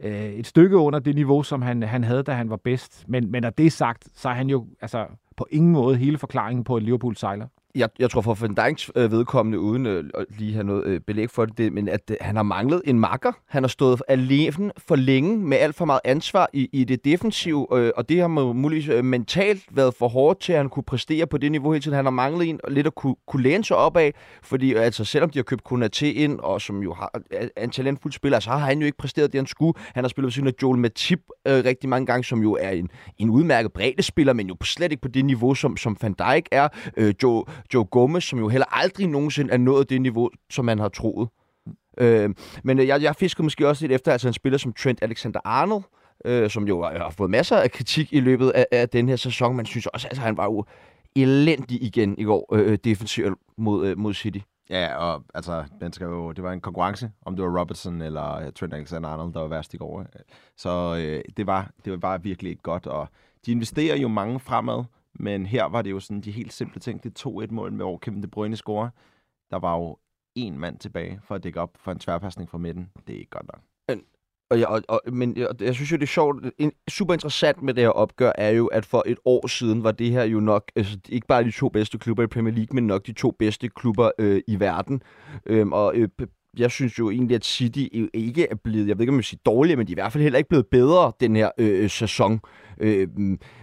[0.00, 3.04] øh, et stykke under det niveau, som han, han havde, da han var bedst.
[3.08, 6.18] Men, men når det er sagt, så er han jo altså, på ingen måde hele
[6.18, 10.04] forklaringen på, at Liverpool sejler jeg, jeg tror for Van Dijks øh, vedkommende, uden øh,
[10.14, 12.82] at lige have noget øh, belæg for det, det men at øh, han har manglet
[12.84, 13.32] en makker.
[13.48, 17.66] Han har stået alene for længe med alt for meget ansvar i, i det defensive,
[17.72, 21.26] øh, og det har muligvis øh, mentalt været for hårdt til, at han kunne præstere
[21.26, 21.96] på det niveau hele tiden.
[21.96, 25.04] Han har manglet en lidt at kunne, kunne læne sig op af, fordi øh, altså,
[25.04, 28.40] selvom de har købt Konaté ind, og som jo har, øh, er en talentfuld spiller,
[28.40, 29.72] så har han jo ikke præsteret det, han skulle.
[29.94, 32.70] Han har spillet ved siden af Joel Matip øh, rigtig mange gange, som jo er
[32.70, 36.48] en, en udmærket breddespiller, men jo slet ikke på det niveau, som, som Van Dijk
[36.52, 36.68] er.
[36.96, 40.78] Øh, Joe, Joe Gomez, som jo heller aldrig nogensinde er nået det niveau, som man
[40.78, 41.28] har troet.
[41.98, 45.02] Øh, men øh, jeg, jeg fiskede måske også lidt efter, altså en spiller som Trent
[45.02, 45.82] Alexander-Arnold,
[46.24, 49.56] øh, som jo har fået masser af kritik i løbet af, af den her sæson.
[49.56, 50.64] Man synes også, at altså, han var jo
[51.16, 54.38] elendig igen i går øh, øh, defensivt mod, øh, mod City.
[54.70, 58.34] Ja, og altså, den skal jo, det var en konkurrence, om det var Robertson eller
[58.34, 60.06] øh, Trent Alexander-Arnold, der var værst i går.
[60.56, 63.08] Så øh, det, var, det var bare virkelig ikke godt, og
[63.46, 67.04] de investerer jo mange fremad, men her var det jo sådan de helt simple ting.
[67.04, 68.90] Det 2-1-mål, med hvor Kevin De Bruyne score.
[69.50, 69.96] Der var jo
[70.34, 72.90] en mand tilbage for at dække op for en tværpasning fra midten.
[73.06, 73.60] Det er ikke godt nok.
[73.88, 74.02] Men,
[74.50, 76.44] Og, jeg, og, og, men jeg, jeg synes jo, det er sjovt.
[76.58, 79.92] En, super interessant med det her opgør er jo, at for et år siden var
[79.92, 82.86] det her jo nok, altså, ikke bare de to bedste klubber i Premier League, men
[82.86, 85.02] nok de to bedste klubber øh, i verden.
[85.46, 86.08] Øhm, og øh,
[86.58, 89.24] jeg synes jo egentlig, at City ikke er blevet, jeg ved ikke om jeg vil
[89.24, 91.82] sige dårligere, men de er i hvert fald heller ikke blevet bedre den her øh,
[91.82, 92.40] øh sæson.
[92.80, 93.08] Øh,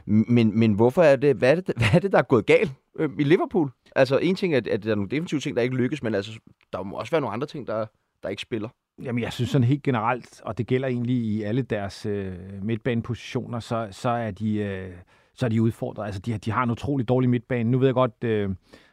[0.05, 2.71] men, men hvorfor er det, hvad er det, hvad er det, der er gået galt
[2.99, 3.69] øh, i Liverpool?
[3.95, 6.39] Altså en ting er, at der er nogle defensive ting, der ikke lykkes, men altså,
[6.73, 7.85] der må også være nogle andre ting, der,
[8.23, 8.69] der ikke spiller.
[9.03, 13.59] Jamen, jeg synes sådan helt generelt, og det gælder egentlig i alle deres øh, midtbanepositioner,
[13.59, 14.55] så, så er de...
[14.55, 14.91] Øh,
[15.33, 16.05] så er de udfordret.
[16.05, 17.71] Altså, de, de har en utrolig dårlig midtbane.
[17.71, 18.49] Nu ved jeg godt, øh,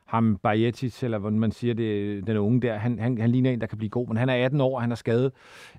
[0.08, 3.60] ham Bajetic, eller hvordan man siger det, den unge der, han, han, han ligner en,
[3.60, 5.32] der kan blive god, men han er 18 år, og han er skadet.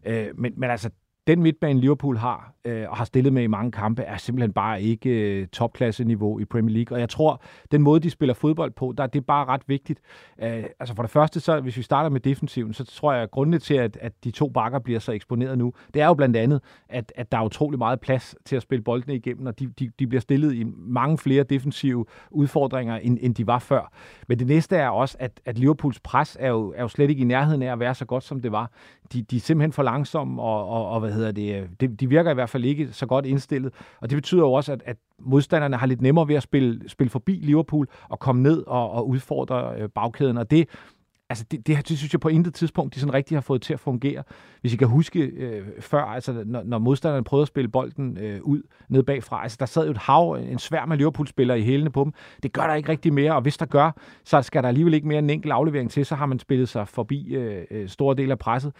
[0.05, 0.89] Øh, men, men altså,
[1.29, 4.81] den midtbane Liverpool har, øh, og har stillet med i mange kampe, er simpelthen bare
[4.81, 6.95] ikke øh, topklasse-niveau i Premier League.
[6.95, 9.99] Og jeg tror, den måde, de spiller fodbold på, der, det er bare ret vigtigt.
[10.43, 13.31] Øh, altså for det første, så hvis vi starter med defensiven, så tror jeg, at
[13.31, 16.35] grundene til, at, at de to bakker bliver så eksponeret nu, det er jo blandt
[16.37, 19.67] andet, at, at der er utrolig meget plads til at spille boldene igennem, og de,
[19.79, 23.91] de, de bliver stillet i mange flere defensive udfordringer, end, end de var før.
[24.27, 27.21] Men det næste er også, at, at Liverpools pres er jo, er jo slet ikke
[27.21, 28.71] i nærheden af at være så godt, som det var.
[29.13, 32.09] De, de er simpelthen for langsomme, og, og, og hvad hedder det, øh, det, de
[32.09, 33.73] virker i hvert fald ikke så godt indstillet.
[34.01, 37.09] Og det betyder jo også, at, at modstanderne har lidt nemmere ved at spille, spille
[37.09, 40.37] forbi Liverpool og komme ned og, og udfordre øh, bagkæden.
[40.37, 40.69] Og det,
[41.29, 43.73] altså det, det, det synes jeg på intet tidspunkt, de sådan rigtig har fået til
[43.73, 44.23] at fungere.
[44.61, 48.41] Hvis I kan huske øh, før, altså når, når modstanderne prøvede at spille bolden øh,
[48.41, 51.89] ud ned bagfra, altså der sad jo et hav, en svær med Liverpool-spillere i hælene
[51.89, 52.13] på dem.
[52.43, 53.91] Det gør der ikke rigtig mere, og hvis der gør,
[54.23, 56.87] så skal der alligevel ikke mere en enkelt aflevering til, så har man spillet sig
[56.87, 58.73] forbi øh, øh store dele af presset.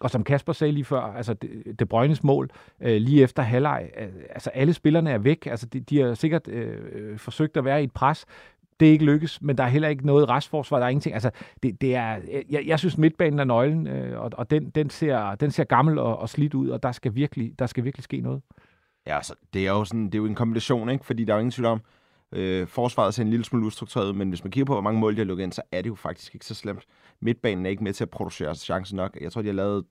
[0.00, 1.34] Og som Kasper sagde lige før, altså
[1.78, 2.50] De Bruynes mål
[2.82, 5.46] øh, lige efter halvleg, øh, altså alle spillerne er væk.
[5.46, 8.26] Altså de, de har sikkert øh, øh forsøgt at være i et pres.
[8.80, 11.14] Det er ikke lykkes, men der er heller ikke noget restforsvar, der er ingenting.
[11.14, 11.30] Altså,
[11.62, 12.18] det, det er,
[12.50, 15.98] jeg, jeg synes, midtbanen er nøglen, øh, og, og den, den, ser, den ser gammel
[15.98, 18.42] og, og slidt ud, og der skal virkelig, der skal virkelig ske noget.
[19.06, 21.04] Ja, altså, det er jo sådan, det er jo en kombination, ikke?
[21.04, 21.80] fordi der er jo ingen tvivl om,
[22.32, 25.12] øh, forsvaret ser en lille smule ustruktureret men hvis man kigger på, hvor mange mål
[25.12, 26.84] de har lukket ind, så er det jo faktisk ikke så slemt.
[27.20, 29.18] Midtbanen er ikke med til at producere chancen nok.
[29.20, 29.84] Jeg tror, de har lavet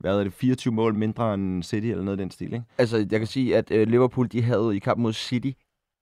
[0.00, 2.64] hvad er det, 24 mål mindre end City, eller noget af den stil, ikke?
[2.78, 5.50] Altså, jeg kan sige, at uh, Liverpool, de havde i kampen mod City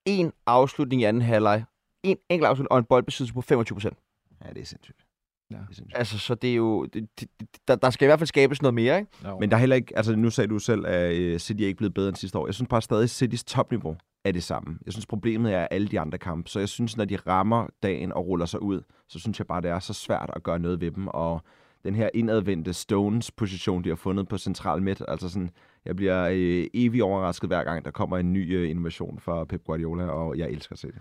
[0.06, 1.64] en afslutning i anden halvleg,
[2.02, 3.98] en enkelt afslutning og en boldbesiddelse på 25 procent.
[4.44, 5.06] Ja, det er sindssygt.
[5.50, 5.56] Ja.
[5.56, 5.98] Det er sindssygt.
[5.98, 6.84] Altså, så det er jo...
[6.84, 7.28] Det, det,
[7.68, 9.10] der, der skal i hvert fald skabes noget mere, ikke?
[9.24, 9.38] Jo.
[9.38, 9.96] Men der er heller ikke...
[9.96, 12.46] Altså, nu sagde du selv, at uh, City er ikke blevet bedre end sidste år.
[12.46, 14.78] Jeg synes bare stadig, at Citys topniveau er det samme.
[14.86, 16.50] Jeg synes, problemet er alle de andre kampe.
[16.50, 19.60] Så jeg synes, når de rammer dagen og ruller sig ud, så synes jeg bare,
[19.60, 21.08] det er så svært at gøre noget ved dem.
[21.08, 21.42] Og
[21.84, 25.50] den her indadvendte Stones-position, de har fundet på central midt, altså sådan,
[25.88, 29.64] jeg bliver øh, evig overrasket hver gang, der kommer en ny øh, innovation fra Pep
[29.64, 30.96] Guardiola, og jeg elsker at se det.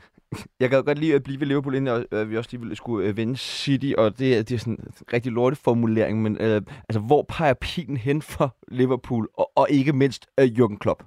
[0.60, 3.08] Jeg kan godt lide at blive ved Liverpool, inden øh, vi også lige ville skulle
[3.08, 7.00] øh, vinde City, og det, det er sådan en rigtig lortet formulering, men øh, altså,
[7.00, 11.04] hvor peger pilen hen for Liverpool, og, og ikke mindst øh, Jürgen Klopp?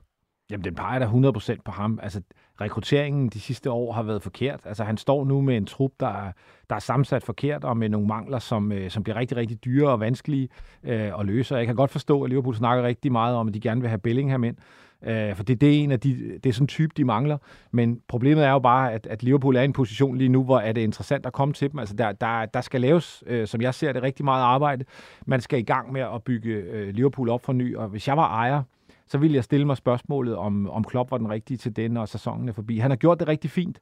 [0.51, 1.99] Jamen, den peger da 100% på ham.
[2.03, 2.21] Altså,
[2.61, 4.61] rekrutteringen de sidste år har været forkert.
[4.65, 6.33] Altså, han står nu med en trup, der er,
[6.71, 9.91] der er sammensat forkert, og med nogle mangler, som, øh, som bliver rigtig, rigtig dyre
[9.91, 10.49] og vanskelige
[10.85, 11.57] øh, at løse.
[11.57, 13.99] Jeg kan godt forstå, at Liverpool snakker rigtig meget om, at de gerne vil have
[13.99, 14.57] Bellingham ind.
[15.03, 17.39] Øh, for det, det er en af de, det er sådan en type, de mangler.
[17.71, 20.59] Men problemet er jo bare, at, at Liverpool er i en position lige nu, hvor
[20.59, 21.79] er det interessant at komme til dem.
[21.79, 24.85] Altså der, der, der skal laves, øh, som jeg ser det, rigtig meget arbejde.
[25.27, 28.17] Man skal i gang med at bygge øh, Liverpool op for ny, og hvis jeg
[28.17, 28.63] var ejer,
[29.11, 32.09] så ville jeg stille mig spørgsmålet, om, om Klopp var den rigtige til den, og
[32.09, 32.79] sæsonen er forbi.
[32.79, 33.81] Han har gjort det rigtig fint,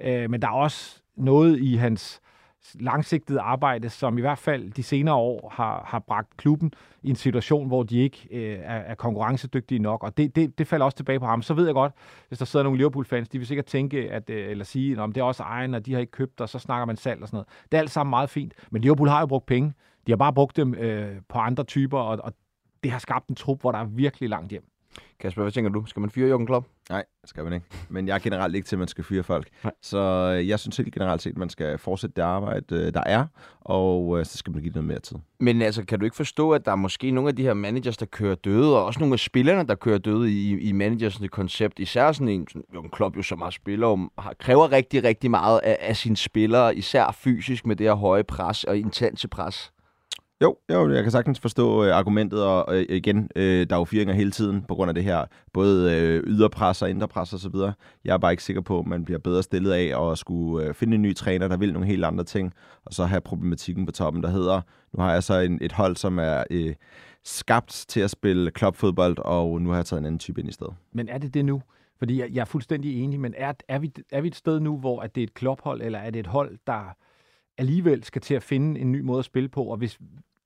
[0.00, 2.20] øh, men der er også noget i hans
[2.74, 7.16] langsigtede arbejde, som i hvert fald de senere år har, har bragt klubben i en
[7.16, 10.96] situation, hvor de ikke øh, er, er konkurrencedygtige nok, og det, det, det falder også
[10.96, 11.42] tilbage på ham.
[11.42, 11.92] Så ved jeg godt,
[12.28, 15.16] hvis der sidder nogle Liverpool-fans, de vil sikkert tænke, at, øh, eller sige, at det
[15.16, 17.36] er også egen, og de har ikke købt, og så snakker man salg og sådan
[17.36, 17.48] noget.
[17.72, 19.72] Det er alt sammen meget fint, men Liverpool har jo brugt penge.
[20.06, 22.32] De har bare brugt dem øh, på andre typer, og, og
[22.82, 24.69] det har skabt en trup, hvor der er virkelig langt hjem.
[25.20, 25.84] Kasper, hvad tænker du?
[25.86, 26.66] Skal man fyre Jürgen Klopp?
[26.90, 27.66] Nej, skal man ikke.
[27.88, 29.48] Men jeg er generelt ikke til, at man skal fyre folk.
[29.64, 29.72] Nej.
[29.82, 29.98] Så
[30.38, 33.26] øh, jeg synes helt generelt set, at man skal fortsætte det arbejde, øh, der er,
[33.60, 35.16] og øh, så skal man give noget mere tid.
[35.40, 37.96] Men altså, kan du ikke forstå, at der er måske nogle af de her managers,
[37.96, 41.78] der kører døde, og også nogle af spillerne, der kører døde i, i managers koncept?
[41.78, 45.30] Især sådan en, jo, en klub jo så meget spiller om, har, kræver rigtig, rigtig
[45.30, 49.72] meget af, af sine spillere, især fysisk med det her høje pres og intense pres.
[50.42, 53.84] Jo, jo, jeg kan sagtens forstå øh, argumentet, og øh, igen, øh, der er jo
[53.84, 57.54] fyringer hele tiden på grund af det her, både øh, yderpres og indre pres osv.
[58.04, 60.74] Jeg er bare ikke sikker på, at man bliver bedre stillet af at skulle øh,
[60.74, 62.52] finde en ny træner, der vil nogle helt andre ting,
[62.84, 64.60] og så have problematikken på toppen, der hedder,
[64.92, 66.74] nu har jeg så en, et hold, som er øh,
[67.24, 70.52] skabt til at spille klubfodbold, og nu har jeg taget en anden type ind i
[70.52, 70.74] stedet.
[70.92, 71.62] Men er det det nu?
[71.98, 74.78] Fordi jeg, jeg er fuldstændig enig, men er, er, vi, er vi et sted nu,
[74.78, 76.96] hvor at det er et klubhold, eller er det et hold, der
[77.58, 79.98] alligevel skal til at finde en ny måde at spille på, og hvis,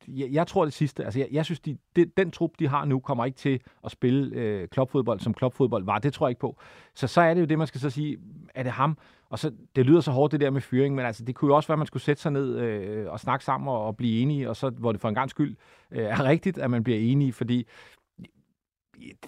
[0.09, 1.05] jeg, jeg tror det sidste.
[1.05, 3.90] Altså, jeg, jeg synes, de, de, den trup, de har nu, kommer ikke til at
[3.90, 5.99] spille øh, klopfodbold, som klopfodbold var.
[5.99, 6.59] Det tror jeg ikke på.
[6.95, 8.19] Så så er det jo det, man skal så sige,
[8.55, 8.99] er det ham?
[9.31, 11.57] Og så, det lyder så hårdt, det der med fyring, men altså, det kunne jo
[11.57, 14.23] også være, at man skulle sætte sig ned øh, og snakke sammen og, og blive
[14.23, 15.57] enige, og så, hvor det for en gang skyld
[15.90, 17.67] øh, er rigtigt, at man bliver enige, fordi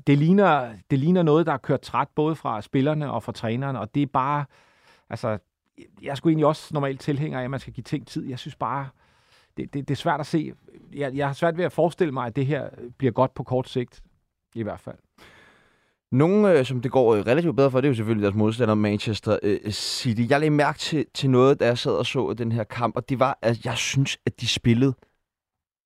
[0.07, 3.77] det ligner, det ligner noget, der er kørt træt, både fra spillerne og fra træneren,
[3.77, 4.45] og det er bare,
[5.11, 5.39] altså,
[6.03, 8.29] jeg skulle egentlig også normalt tilhænger af, at man skal give ting tid.
[8.29, 8.89] Jeg synes bare,
[9.57, 10.53] det, det, det er svært at se.
[10.95, 13.69] Jeg, jeg har svært ved at forestille mig, at det her bliver godt på kort
[13.69, 14.03] sigt,
[14.55, 14.97] i hvert fald.
[16.13, 18.75] Nogle, øh, som det går øh, relativt bedre for, det er jo selvfølgelig deres modstander
[18.75, 20.31] Manchester øh, City.
[20.31, 23.09] Jeg lagde mærke til, til noget, da jeg sad og så den her kamp, og
[23.09, 24.95] det var, at jeg synes, at de spillede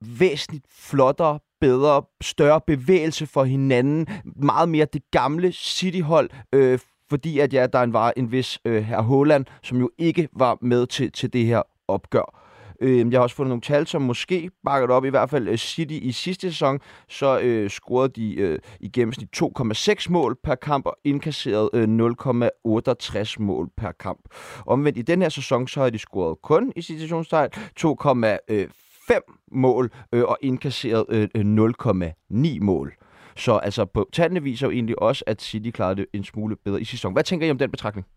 [0.01, 4.07] væsentligt flottere, bedre, større bevægelse for hinanden.
[4.35, 6.79] Meget mere det gamle City-hold, øh,
[7.09, 10.87] fordi at ja, der var en vis øh, herr Holland, som jo ikke var med
[10.87, 12.40] til, til det her opgør.
[12.81, 15.05] Øh, jeg har også fundet nogle tal, som måske bakker det op.
[15.05, 19.29] I hvert fald øh, City i sidste sæson, så øh, scorede de øh, i gennemsnit
[19.43, 24.19] 2,6 mål per kamp og indkasserede øh, 0,68 mål per kamp.
[24.65, 30.23] Omvendt i den her sæson, så har de scoret kun i situationstegn 2,5 mål øh,
[30.23, 32.93] og indkasseret øh, øh 0,9 mål.
[33.35, 36.81] Så altså på tallene viser jo egentlig også, at City klarede det en smule bedre
[36.81, 37.13] i sæson.
[37.13, 38.07] Hvad tænker I om den betragtning?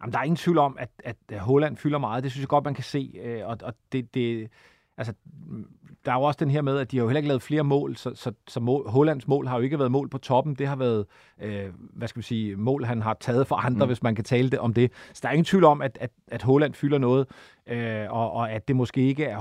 [0.00, 2.22] Jamen, der er ingen tvivl om, at, at Holland fylder meget.
[2.24, 3.20] Det synes jeg godt, man kan se.
[3.22, 4.50] Øh, og, og det, det,
[5.00, 5.12] altså,
[6.04, 7.64] der er jo også den her med, at de har jo heller ikke lavet flere
[7.64, 10.54] mål, så, så, så mål, Hollands mål har jo ikke været mål på toppen.
[10.54, 11.06] Det har været,
[11.42, 13.88] øh, hvad skal vi sige, mål, han har taget for andre, mm.
[13.88, 14.92] hvis man kan tale det om det.
[15.12, 17.26] Så der er ingen tvivl om, at, at, at Holland fylder noget,
[17.66, 19.38] øh, og, og at det måske ikke er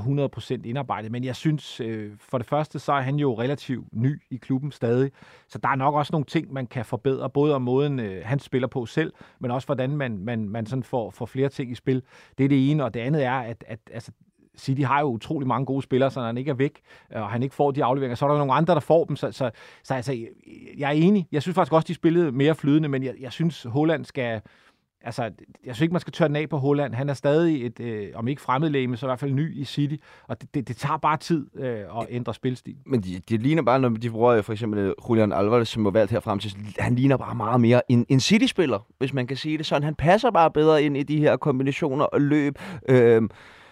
[0.58, 1.12] 100% indarbejdet.
[1.12, 4.72] Men jeg synes, øh, for det første, så er han jo relativt ny i klubben
[4.72, 5.12] stadig.
[5.48, 8.40] Så der er nok også nogle ting, man kan forbedre, både om måden, øh, han
[8.40, 11.76] spiller på selv, men også hvordan man, man, man sådan får, får flere ting i
[11.76, 12.04] spil.
[12.38, 14.12] Det er det ene, og det andet er, at, at altså,
[14.58, 16.80] City har jo utrolig mange gode spillere, så når han ikke er væk,
[17.16, 19.16] øh, og han ikke får de afleveringer, så er der nogle andre, der får dem.
[19.16, 19.52] Så, så,
[19.84, 20.18] så altså,
[20.78, 21.28] jeg er enig.
[21.32, 24.42] Jeg synes faktisk også, de spillede mere flydende, men jeg, jeg synes, Holland skal...
[25.02, 25.24] Altså,
[25.66, 26.94] jeg synes ikke, man skal tørre den af på Holland.
[26.94, 29.96] Han er stadig et, øh, om ikke fremmedlæge, så i hvert fald ny i City.
[30.28, 32.76] Og det, det, det tager bare tid øh, at ændre spilstil.
[32.86, 35.86] Men det de ligner bare, når de bruger øh, for eksempel øh, Julian Alvarez, som
[35.86, 39.28] var valgt her frem til, han ligner bare meget mere en, en City-spiller, hvis man
[39.28, 39.84] kan sige det sådan.
[39.84, 42.60] Han passer bare bedre ind i de her kombinationer og løb.
[42.90, 43.22] Øh,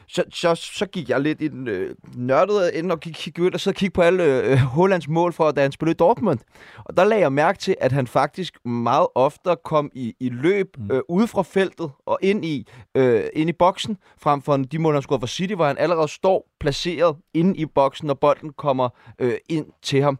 [0.07, 3.51] så, så, så gik jeg lidt i den øh, nørdede ende og gik, gik ud
[3.51, 6.39] og så kiggede på alle øh, Hollands mål for, da han spillede i Dortmund.
[6.85, 10.77] Og der lagde jeg mærke til, at han faktisk meget ofte kom i, i løb
[10.77, 10.91] mm.
[10.91, 14.93] øh, ude fra feltet og ind i, øh, ind i boksen, frem for de mål,
[14.93, 18.89] han scorede for City, hvor han allerede står placeret inde i boksen, når bolden kommer
[19.19, 20.19] øh, ind til ham.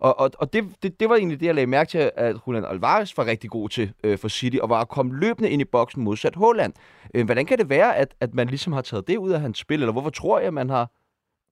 [0.00, 2.64] Og, og, og det, det, det var egentlig det, jeg lagde mærke til, at Julian
[2.64, 5.64] Alvarez var rigtig god til øh, for City, og var at komme løbende ind i
[5.64, 6.72] boksen modsat Holland.
[7.14, 9.58] Øh, hvordan kan det være, at, at man ligesom har taget det ud af hans
[9.58, 10.90] spil, eller hvorfor tror jeg, man har...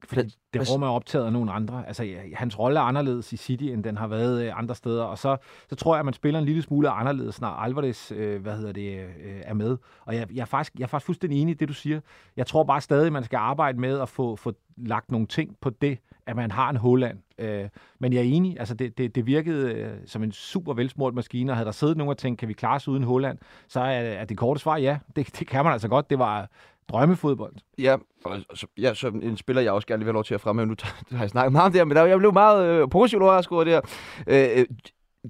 [0.09, 1.85] For det, det rum er optaget af nogle andre.
[1.87, 5.05] Altså, ja, hans rolle er anderledes i City, end den har været øh, andre steder.
[5.05, 5.37] Og så,
[5.69, 8.73] så tror jeg, at man spiller en lille smule anderledes, når Alvarez øh, hvad hedder
[8.73, 9.77] det, øh, er med.
[10.05, 12.01] Og jeg, jeg, er faktisk, jeg er faktisk fuldstændig enig i det, du siger.
[12.37, 15.71] Jeg tror bare stadig, man skal arbejde med at få, få lagt nogle ting på
[15.71, 17.19] det, at man har en Holland.
[17.39, 21.15] Øh, men jeg er enig, altså det, det, det virkede øh, som en super velsmurt
[21.15, 23.81] maskine, og havde der siddet nogen og tænkt, kan vi klare os uden Holland, så
[23.81, 24.99] er, er det korte svar ja.
[25.17, 26.11] Det, det kan man altså godt.
[26.11, 26.49] Det var
[26.89, 27.55] drømmefodbold.
[27.79, 30.41] Ja, og så, ja, så en spiller, jeg også gerne vil have lov til at
[30.41, 30.67] fremhæve.
[30.67, 30.75] Nu
[31.11, 33.53] har jeg snakket meget om det her, men der, jeg blev meget øh, positivt overrasket
[33.53, 33.81] over det her.
[34.27, 34.67] Øh, øh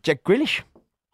[0.06, 0.62] Jack Grealish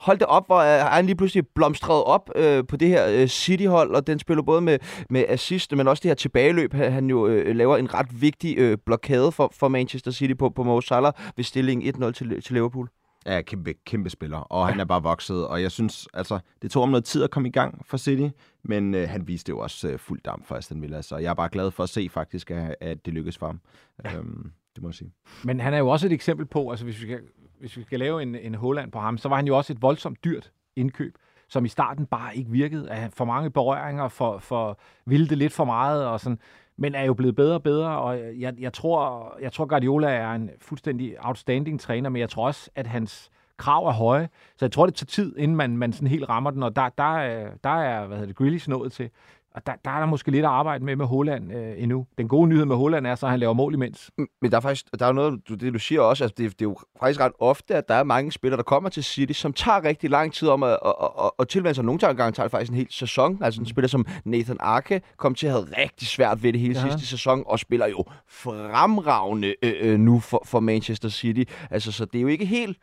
[0.01, 3.95] hold det op, hvor han lige pludselig blomstrede op øh, på det her øh, City-hold,
[3.95, 4.79] og den spiller både med,
[5.11, 6.73] med assist, men også det her tilbageløb.
[6.75, 10.63] Han jo øh, laver en ret vigtig øh, blokade for, for Manchester City på, på
[10.63, 12.89] Mo Salah ved stillingen 1-0 til, til Liverpool.
[13.27, 16.83] Ja, kæmpe, kæmpe spiller, og han er bare vokset, og jeg synes, altså, det tog
[16.83, 18.29] om noget tid at komme i gang for City,
[18.65, 21.35] men øh, han viste jo også øh, fuld damp for Aston Villa, så jeg er
[21.35, 23.61] bare glad for at se faktisk, at, at det lykkedes for ham.
[24.05, 24.17] Ja.
[24.17, 25.13] Øhm, det må jeg sige.
[25.45, 27.21] Men han er jo også et eksempel på, altså hvis vi skal
[27.61, 29.83] hvis vi skal lave en, en Holland på ham, så var han jo også et
[29.83, 31.19] voldsomt dyrt indkøb,
[31.49, 32.91] som i starten bare ikke virkede.
[32.91, 36.39] Af for mange berøringer, for, for ville det lidt for meget og sådan
[36.81, 40.33] men er jo blevet bedre og bedre, og jeg, jeg, tror, jeg tror, Guardiola er
[40.33, 44.73] en fuldstændig outstanding træner, men jeg tror også, at hans krav er høje, så jeg
[44.73, 47.51] tror, det tager tid, inden man, man sådan helt rammer den, og der, der, øh,
[47.65, 49.11] der er, hvad hedder det, Grealish nået til.
[49.55, 52.07] Og der, der er der måske lidt at arbejde med med Holland øh, endnu.
[52.19, 54.11] Den gode nyhed med Holland er så, at han laver mål imens.
[54.43, 56.65] Men der er faktisk der er noget, du, det du siger også, altså det, det
[56.65, 59.53] er jo faktisk ret ofte, at der er mange spillere, der kommer til City, som
[59.53, 61.85] tager rigtig lang tid om at, at, at, at tilvænne sig.
[61.85, 63.39] Nogle gange tager det faktisk en hel sæson.
[63.43, 66.81] Altså en spiller som Nathan Arke kom til at have rigtig svært ved det hele
[66.81, 66.83] ja.
[66.83, 71.53] sidste sæson, og spiller jo fremragende øh, øh, nu for, for Manchester City.
[71.71, 72.79] Altså, så det er jo ikke helt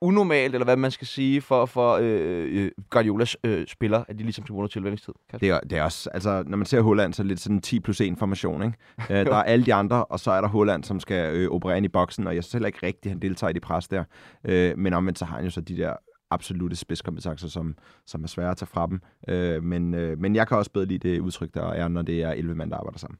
[0.00, 4.22] unormalt, eller hvad man skal sige, for, for øh, øh Guardiolas øh, spiller, at de
[4.22, 5.14] ligesom skal bruge tilvændingstid.
[5.40, 7.60] Det er, det er også, altså, når man ser Holland, så er det lidt sådan
[7.60, 8.78] 10 plus 1 formation, ikke?
[9.10, 11.76] øh, der er alle de andre, og så er der Holland, som skal øh, operere
[11.76, 14.04] ind i boksen, og jeg synes heller ikke rigtigt, han deltager i det pres der.
[14.44, 15.96] Øh, men omvendt, så har han jo så de der
[16.30, 17.76] absolute spidskompetencer, som,
[18.06, 19.00] som er svære at tage fra dem.
[19.28, 22.22] Øh, men, øh, men jeg kan også bedre lide det udtryk, der er, når det
[22.22, 23.18] er 11 mand, der arbejder sammen.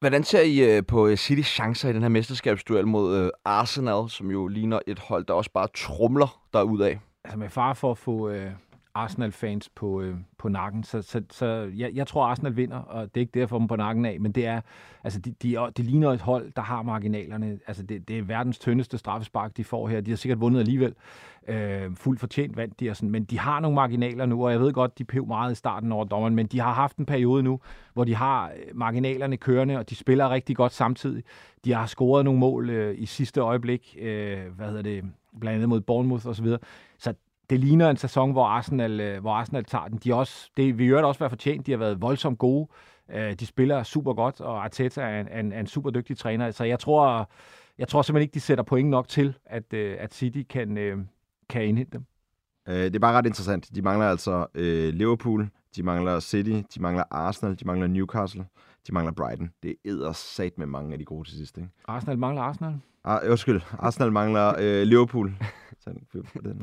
[0.00, 4.08] Hvordan ser I øh, på øh, Citys chancer i den her mesterskabsduel mod øh, Arsenal,
[4.08, 6.96] som jo ligner et hold, der også bare trumler derudad?
[7.24, 8.50] Altså med far for at få øh,
[8.94, 13.16] Arsenal-fans på, øh, på nakken, så, så, så jeg, jeg tror, Arsenal vinder, og det
[13.16, 14.60] er ikke derfor dem på nakken af, men det er,
[15.04, 17.58] altså de, de, de ligner et hold, der har marginalerne.
[17.66, 20.00] Altså det, det er verdens tyndeste straffespark, de får her.
[20.00, 20.94] De har sikkert vundet alligevel.
[21.48, 24.60] Øh, fuldt fortjent vandt de, og sådan, men de har nogle marginaler nu, og jeg
[24.60, 27.42] ved godt, de pev meget i starten over dommeren, men de har haft en periode
[27.42, 27.60] nu,
[27.92, 31.24] hvor de har øh, marginalerne kørende, og de spiller rigtig godt samtidig.
[31.64, 35.04] De har scoret nogle mål øh, i sidste øjeblik, øh, hvad hedder det,
[35.40, 36.34] blandt andet mod Bournemouth osv.
[36.34, 36.58] Så, videre.
[36.98, 37.14] så
[37.50, 39.98] det ligner en sæson, hvor Arsenal, øh, hvor Arsenal tager den.
[40.04, 41.66] De også, det vi jo også være fortjent.
[41.66, 42.68] De har været voldsomt gode.
[43.12, 46.50] Øh, de spiller super godt, og Arteta er en, en, en super dygtig træner.
[46.50, 47.30] Så jeg tror,
[47.78, 50.78] jeg tror simpelthen ikke, de sætter point nok til, at, at City kan,
[51.50, 52.04] kan indhente dem.
[52.66, 53.74] Det er bare ret interessant.
[53.74, 58.44] De mangler altså øh, Liverpool, de mangler City, de mangler Arsenal, de mangler Newcastle,
[58.86, 59.50] de mangler Brighton.
[59.62, 61.58] Det er sat med mange af de gode til sidst.
[61.58, 61.68] Ikke?
[61.88, 62.74] Arsenal mangler Arsenal?
[63.04, 65.34] Ah, undskyld, Arsenal mangler øh, Liverpool.
[65.82, 65.90] Så
[66.42, 66.62] den.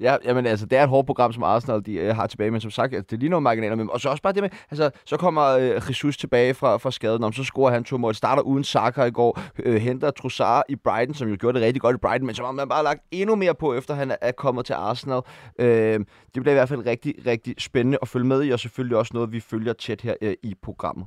[0.00, 2.60] Ja, jamen, altså, det er et hårdt program, som Arsenal de, øh, har tilbage, men
[2.60, 4.50] som sagt, altså, det er lige nogle marginaler med Og så også bare det med,
[4.70, 8.14] altså, så kommer øh, Jesus tilbage fra, fra skaden, om så scorer han to mål,
[8.14, 11.82] starter uden Saka i går, øh, henter Trossard i Brighton, som jo gjorde det rigtig
[11.82, 14.32] godt i Brighton, men så har man bare lagt endnu mere på, efter han er
[14.32, 15.20] kommet til Arsenal.
[15.58, 16.00] Øh,
[16.34, 19.10] det bliver i hvert fald rigtig, rigtig spændende at følge med i, og selvfølgelig også
[19.14, 21.06] noget, vi følger tæt her øh, i programmet.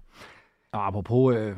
[0.71, 1.55] Og apropos øh,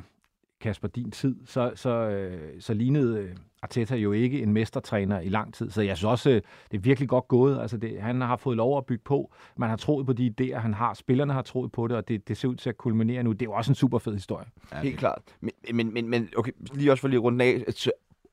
[0.61, 3.19] Kasper, din tid, så, så, øh, så lignede...
[3.19, 6.29] Øh Arteta jo ikke en mestertræner i lang tid, så jeg synes også,
[6.71, 7.59] det er virkelig godt gået.
[7.61, 9.33] Altså det, han har fået lov at bygge på.
[9.57, 10.93] Man har troet på de idéer, han har.
[10.93, 13.31] Spillerne har troet på det, og det, det ser ud til at kulminere nu.
[13.31, 14.45] Det er jo også en super fed historie.
[14.71, 15.21] Ja, Helt klart.
[15.41, 17.63] Men, men, men, men okay, lige også for lige rundt af,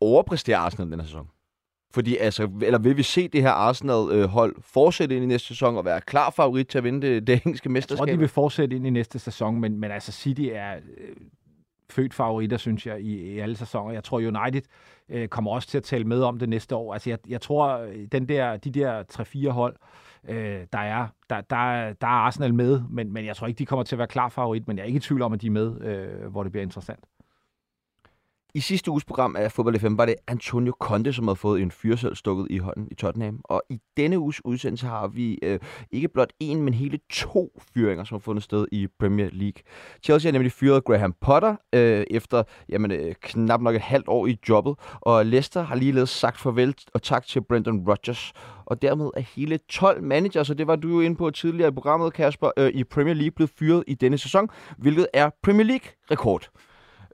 [0.01, 1.29] overpræsterer Arsenal den her sæson?
[1.93, 5.85] Fordi altså, eller vil vi se det her Arsenal-hold fortsætte ind i næste sæson og
[5.85, 8.01] være klar favorit til at vinde det, det engelske mesterskab?
[8.01, 11.17] Jeg tror, de vil fortsætte ind i næste sæson, men, men altså City er øh,
[11.93, 13.95] født favoritter, synes jeg, i, i alle sæsoner.
[13.95, 14.63] Jeg tror, United
[15.09, 16.93] øh, kommer også til at tale med om det næste år.
[16.93, 19.03] Altså, jeg, jeg tror, øh, den der, de der
[19.47, 19.77] 3-4 hold,
[20.29, 23.67] Øh, der, er, der, der, der er Arsenal med, men, men jeg tror ikke, de
[23.67, 25.47] kommer til at være klar favorit, men jeg er ikke i tvivl om, at de
[25.47, 27.05] er med, øh, hvor det bliver interessant.
[28.55, 31.71] I sidste uges program af Fodbold FM var det Antonio Conte, som havde fået en
[31.71, 33.41] fyrsel stukket i hånden i Tottenham.
[33.45, 35.59] Og i denne uges udsendelse har vi øh,
[35.91, 39.63] ikke blot en, men hele to fyringer, som har fundet sted i Premier League.
[40.03, 44.27] Chelsea har nemlig fyret Graham Potter øh, efter jamen, øh, knap nok et halvt år
[44.27, 44.75] i jobbet.
[45.01, 48.33] Og Leicester har ligeledes sagt farvel og tak til Brendan Rodgers.
[48.67, 51.73] Og dermed er hele 12 managers, og det var du jo inde på tidligere i
[51.73, 54.49] programmet, Kasper, øh, i Premier League blevet fyret i denne sæson,
[54.79, 56.51] hvilket er Premier League-rekord.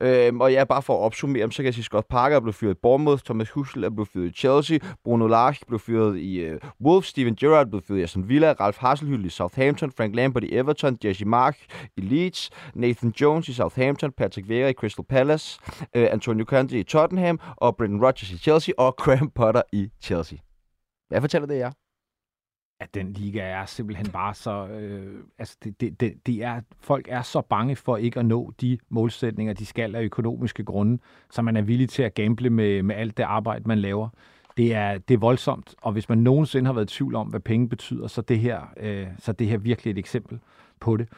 [0.00, 2.54] Øhm, og ja, bare for at opsummere, så kan jeg sige, Scott Parker er blevet
[2.54, 6.40] fyret i Bournemouth, Thomas Hussel er blevet fyret i Chelsea, Bruno Lage blev fyret i
[6.40, 10.44] øh, Wolves, Steven Gerrard blev fyret i Aston Villa, Ralf Hasselhüll i Southampton, Frank Lampard
[10.44, 11.58] i Everton, Jesse Mark
[11.96, 15.60] i Leeds, Nathan Jones i Southampton, Patrick Vieira i Crystal Palace,
[15.94, 20.38] øh, Antonio Conte i Tottenham, og Brendan Rodgers i Chelsea, og Graham Potter i Chelsea.
[21.08, 21.70] Hvad fortæller det jer?
[22.80, 24.66] At den liga er simpelthen bare så...
[24.66, 28.52] Øh, altså, det, det, det, det er, folk er så bange for ikke at nå
[28.60, 30.98] de målsætninger, de skal af økonomiske grunde,
[31.30, 34.08] så man er villig til at gamble med, med alt det arbejde, man laver.
[34.56, 37.40] Det er, det er voldsomt, og hvis man nogensinde har været i tvivl om, hvad
[37.40, 40.38] penge betyder, så det her, øh, så det her virkelig et eksempel
[40.80, 41.08] på det.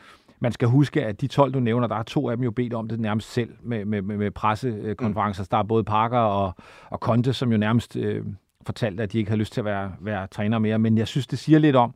[0.41, 2.75] Man skal huske, at de 12, du nævner, der er to af dem jo bedt
[2.75, 5.43] om det nærmest selv med, med, med, med pressekonferencer.
[5.43, 5.47] Mm.
[5.51, 6.55] Der er både Parker og,
[6.91, 7.97] og Conte, som jo nærmest...
[7.97, 8.25] Øh,
[8.67, 10.79] fortalt, at de ikke har lyst til at være, være træner mere.
[10.79, 11.95] Men jeg synes, det siger lidt om,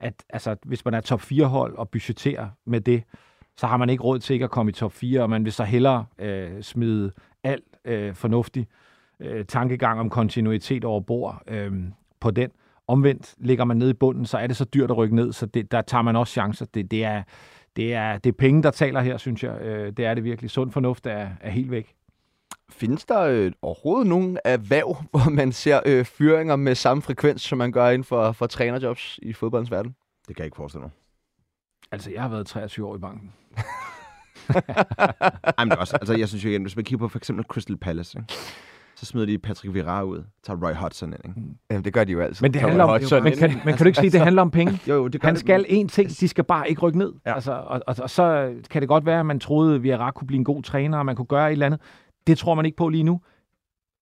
[0.00, 3.02] at altså, hvis man er top 4-hold og budgetterer med det,
[3.56, 5.52] så har man ikke råd til ikke at komme i top 4, og man vil
[5.52, 7.12] så hellere øh, smide
[7.44, 8.66] alt øh, fornuftig
[9.20, 11.72] øh, tankegang om kontinuitet over bord øh,
[12.20, 12.50] på den.
[12.86, 15.46] Omvendt ligger man nede i bunden, så er det så dyrt at rykke ned, så
[15.46, 16.66] det, der tager man også chancer.
[16.74, 17.22] Det, det, er,
[17.76, 19.60] det, er, det er penge, der taler her, synes jeg.
[19.60, 20.50] Øh, det er det virkelig.
[20.50, 21.94] Sund fornuft er, er helt væk.
[22.70, 27.58] Findes der øh, overhovedet nogen erhverv, hvor man ser øh, fyringer med samme frekvens, som
[27.58, 29.94] man gør inden for, for trænerjobs i fodboldens verden?
[30.28, 30.90] Det kan jeg ikke forestille mig.
[31.92, 33.32] Altså, jeg har været 23 år i banken.
[35.58, 37.76] Ej, men også, altså, jeg synes jo igen, hvis man kigger på for eksempel Crystal
[37.76, 38.34] Palace, ikke?
[39.00, 41.24] så smider de Patrick Vieira ud, tager Roy Hodgson ind.
[41.24, 41.40] Ikke?
[41.70, 42.42] Jamen, det gør de jo altid.
[42.42, 44.42] Men det handler om, Hodgson men, kan, men kan du ikke sige, at det handler
[44.42, 44.80] om penge?
[44.88, 47.12] jo, det Han skal én ting, de skal bare ikke rykke ned.
[47.26, 47.34] Ja.
[47.34, 50.26] Altså, og, og, og, så kan det godt være, at man troede, at Vieira kunne
[50.26, 51.80] blive en god træner, og man kunne gøre et eller andet.
[52.26, 53.20] Det tror man ikke på lige nu.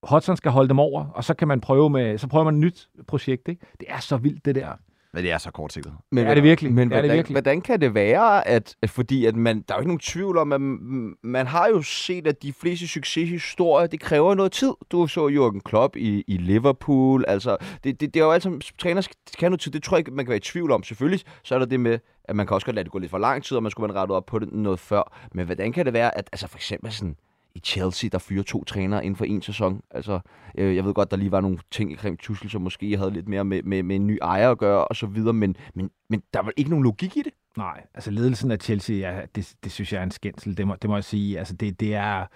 [0.03, 2.61] Hudson skal holde dem over, og så kan man prøve med, så prøver man et
[2.61, 3.49] nyt projekt.
[3.49, 3.67] Ikke?
[3.81, 4.73] Det er så vildt, det der.
[5.13, 5.93] Men det er så kortsigtet.
[6.13, 6.73] Men, er det virkelig?
[6.73, 7.35] Men er hvordan, det virkelig?
[7.35, 10.53] hvordan kan det være, at, fordi at man, der er jo ikke nogen tvivl om,
[10.53, 14.73] at man, man har jo set, at de fleste succeshistorier, det kræver noget tid.
[14.91, 18.61] Du så Jürgen Klopp i, i Liverpool, altså, det, det, det er jo alt sammen,
[18.79, 19.09] træner
[19.39, 20.83] kan noget tid, det tror jeg ikke, man kan være i tvivl om.
[20.83, 23.11] Selvfølgelig, så er der det med, at man kan også godt lade det gå lidt
[23.11, 25.29] for lang tid, og man skulle man rette op på det noget før.
[25.35, 27.17] Men hvordan kan det være, at altså for eksempel sådan,
[27.59, 29.81] i Chelsea, der fyrer to trænere inden for en sæson.
[29.91, 30.21] Altså,
[30.59, 33.11] øh, jeg ved godt, der lige var nogle ting i Krem Tussel, som måske havde
[33.11, 35.91] lidt mere med, med, med en ny ejer at gøre, og så videre, men, men,
[36.11, 37.33] men der var ikke nogen logik i det.
[37.57, 40.77] Nej, altså ledelsen af Chelsea, ja, det, det synes jeg er en skændsel, det må,
[40.83, 41.39] det må jeg sige.
[41.39, 42.27] Altså, det, det er...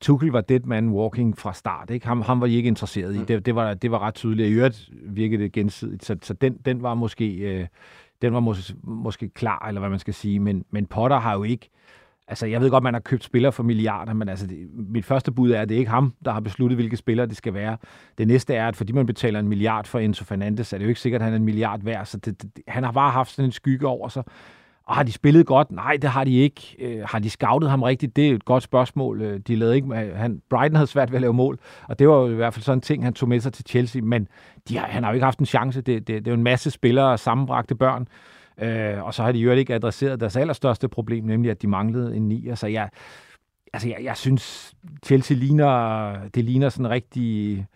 [0.00, 1.90] Tuchel var dead man walking fra start.
[1.90, 2.06] Ikke?
[2.06, 3.18] Ham, ham var de ikke interesseret i.
[3.18, 3.26] Mm.
[3.26, 4.48] Det, det, var, det var ret tydeligt.
[4.48, 6.04] I øvrigt virkede det gensidigt.
[6.04, 7.36] Så, så den, den var måske...
[7.36, 7.66] Øh,
[8.22, 10.40] den var måske, måske klar, eller hvad man skal sige.
[10.40, 11.70] Men, men Potter har jo ikke...
[12.32, 15.32] Altså, jeg ved godt, man har købt spillere for milliarder, men altså, det, mit første
[15.32, 17.76] bud er, at det er ikke ham, der har besluttet, hvilke spillere det skal være.
[18.18, 20.88] Det næste er, at fordi man betaler en milliard for Enzo Fernandes, er det jo
[20.88, 23.30] ikke sikkert, at han er en milliard værd, så det, det, han har bare haft
[23.30, 24.22] sådan en skygge over sig.
[24.86, 25.72] Og har de spillet godt?
[25.72, 26.76] Nej, det har de ikke.
[26.78, 28.16] Øh, har de scoutet ham rigtigt?
[28.16, 29.22] Det er et godt spørgsmål.
[29.22, 31.58] Øh, de lavede ikke, øh, han, Brighton havde svært ved at lave mål,
[31.88, 33.64] og det var jo i hvert fald sådan en ting, han tog med sig til
[33.68, 34.28] Chelsea, men
[34.68, 35.80] de har, han har jo ikke haft en chance.
[35.80, 38.08] Det, det, det er jo en masse spillere og sammenbragte børn.
[38.58, 42.16] Øh, og så har de jo ikke adresseret deres allerstørste problem, nemlig at de manglede
[42.16, 42.54] en nier.
[42.54, 42.88] Så jeg,
[43.72, 44.74] altså jeg, jeg synes,
[45.06, 47.66] Chelsea ligner, det ligner sådan rigtig,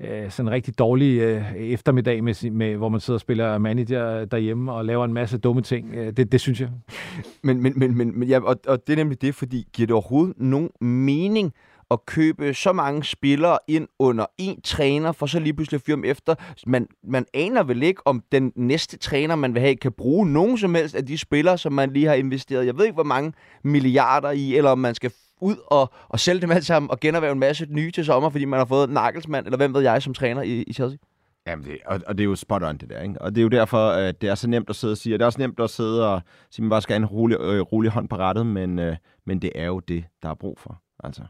[0.00, 4.24] øh, sådan en rigtig dårlig øh, eftermiddag, med, med, hvor man sidder og spiller manager
[4.24, 5.94] derhjemme og laver en masse dumme ting.
[5.94, 6.70] Øh, det, det synes jeg.
[7.42, 10.34] Men, men, men, men ja, og, og det er nemlig det, fordi giver det overhovedet
[10.38, 11.52] nogen mening
[11.90, 15.96] at købe så mange spillere ind under en træner, for så lige pludselig at fyre
[15.96, 16.34] dem efter.
[16.66, 20.58] Man, man aner vel ikke, om den næste træner, man vil have, kan bruge nogen
[20.58, 22.66] som helst af de spillere, som man lige har investeret.
[22.66, 23.32] Jeg ved ikke, hvor mange
[23.62, 27.32] milliarder i, eller om man skal ud og, og sælge dem alle sammen og generhverve
[27.32, 30.14] en masse nye til sommer, fordi man har fået Nagelsmann, eller hvem ved jeg, som
[30.14, 30.98] træner i, i Chelsea.
[31.46, 33.22] Jamen, det, og, og det er jo spot on, det der, ikke?
[33.22, 35.18] Og det er jo derfor, at det er så nemt at sidde og sige, og
[35.18, 37.36] det er også nemt at sidde og sige, at man bare skal have en rolig,
[37.40, 40.58] øh, rolig hånd på rettet, men, øh, men det er jo det, der er brug
[40.58, 41.22] for, altså.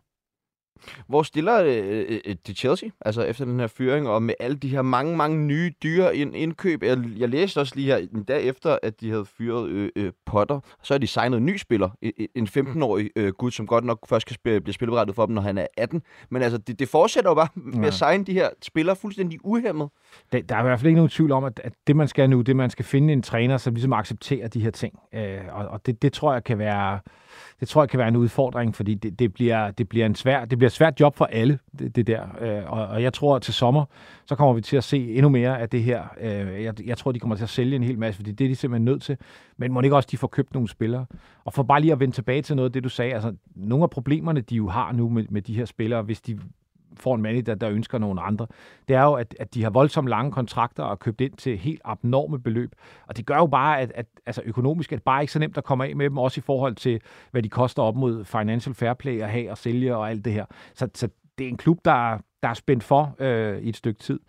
[1.07, 4.69] Hvor stiller øh, øh, det Chelsea, altså efter den her fyring, og med alle de
[4.69, 6.83] her mange, mange nye dyre ind, indkøb?
[6.83, 10.13] Jeg, jeg læste også lige her en dag efter, at de havde fyret øh, øh,
[10.27, 10.61] Potter.
[10.83, 11.91] Så har de signet en ny spiller,
[12.35, 15.43] en 15-årig øh, gut, som godt nok først kan spille, blive spilberettet for dem, når
[15.43, 16.03] han er 18.
[16.31, 17.87] Men altså, det, det fortsætter jo bare med ja.
[17.87, 19.89] at signe de her spillere fuldstændig uhemmet.
[20.33, 22.31] Det, der er i hvert fald ikke nogen tvivl om, at, at det man skal
[22.31, 24.99] nu, det man skal finde en træner, som ligesom accepterer de her ting.
[25.15, 27.01] Øh, og og det, det tror jeg kan være
[27.61, 30.45] det tror jeg kan være en udfordring, fordi det, det, bliver, det, bliver, en svær,
[30.45, 32.23] det bliver et svært job for alle, det, det der.
[32.41, 33.85] Øh, og, og jeg tror, at til sommer,
[34.27, 36.03] så kommer vi til at se endnu mere af det her.
[36.21, 38.49] Øh, jeg, jeg tror, de kommer til at sælge en hel masse, fordi det er
[38.49, 39.17] de simpelthen nødt til.
[39.57, 41.07] Men må ikke også, de får købt nogle spillere?
[41.45, 43.83] Og for bare lige at vende tilbage til noget af det, du sagde, altså nogle
[43.83, 46.39] af problemerne, de jo har nu med, med de her spillere, hvis de
[46.97, 48.47] får en manager, der ønsker nogen andre,
[48.89, 51.81] det er jo, at, at de har voldsomt lange kontrakter og købt ind til helt
[51.85, 52.73] abnorme beløb.
[53.07, 55.59] Og det gør jo bare, at, at altså økonomisk er det bare ikke så nemt
[55.59, 58.75] at komme af med dem, også i forhold til, hvad de koster op mod financial
[58.75, 60.45] fair play at have og sælge og alt det her.
[60.75, 61.09] Så, så
[61.39, 64.21] det er en klub, der, der er spændt for øh, i et stykke tid.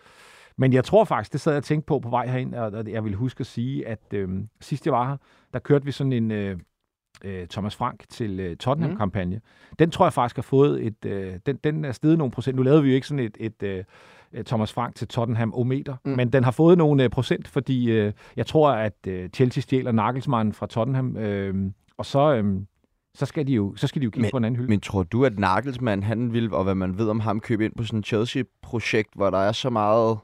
[0.57, 3.03] Men jeg tror faktisk, det sad jeg og tænkte på på vej herind, og jeg
[3.03, 4.29] vil huske at sige, at øh,
[4.61, 5.17] sidst jeg var her,
[5.53, 6.59] der kørte vi sådan en, øh,
[7.23, 9.35] øh, Thomas Frank til øh, Tottenham-kampagne.
[9.35, 9.75] Mm.
[9.79, 11.05] Den tror jeg faktisk har fået et...
[11.05, 12.55] Øh, den, den er steget nogle procent.
[12.55, 13.83] Nu lavede vi jo ikke sådan et, et øh,
[14.45, 16.11] Thomas Frank til Tottenham-ometer, mm.
[16.11, 19.91] men den har fået nogle øh, procent, fordi øh, jeg tror, at øh, Chelsea stjæler
[19.91, 22.33] Nagelsmann fra Tottenham, øh, og så...
[22.35, 22.61] Øh,
[23.15, 24.69] så skal de jo, så skal de jo kigge men, på en anden hylde.
[24.69, 27.73] Men tror du, at Nagelsmann, han vil, og hvad man ved om ham, købe ind
[27.77, 30.17] på sådan et Chelsea-projekt, hvor der er så meget,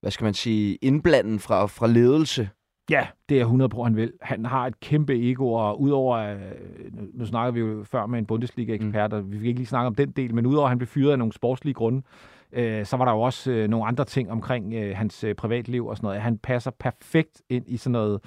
[0.00, 2.48] hvad skal man sige, indblanden fra, fra ledelse,
[2.90, 4.12] Ja, det er 100 på, han vil.
[4.22, 6.36] Han har et kæmpe ego, og udover, øh,
[7.14, 9.18] nu snakker vi jo før med en Bundesliga-ekspert, mm.
[9.18, 11.12] og vi fik ikke lige snakke om den del, men udover at han blev fyret
[11.12, 12.02] af nogle sportslige grunde,
[12.52, 15.86] øh, så var der jo også øh, nogle andre ting omkring øh, hans øh, privatliv
[15.86, 16.20] og sådan noget.
[16.20, 18.20] Han passer perfekt ind i sådan noget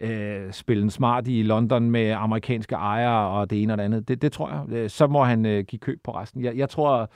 [0.00, 4.08] øh, spillen smart i London med amerikanske ejere og det ene og det andet.
[4.08, 4.90] Det, det tror jeg.
[4.90, 6.44] Så må han øh, give køb på resten.
[6.44, 7.10] Jeg, jeg tror,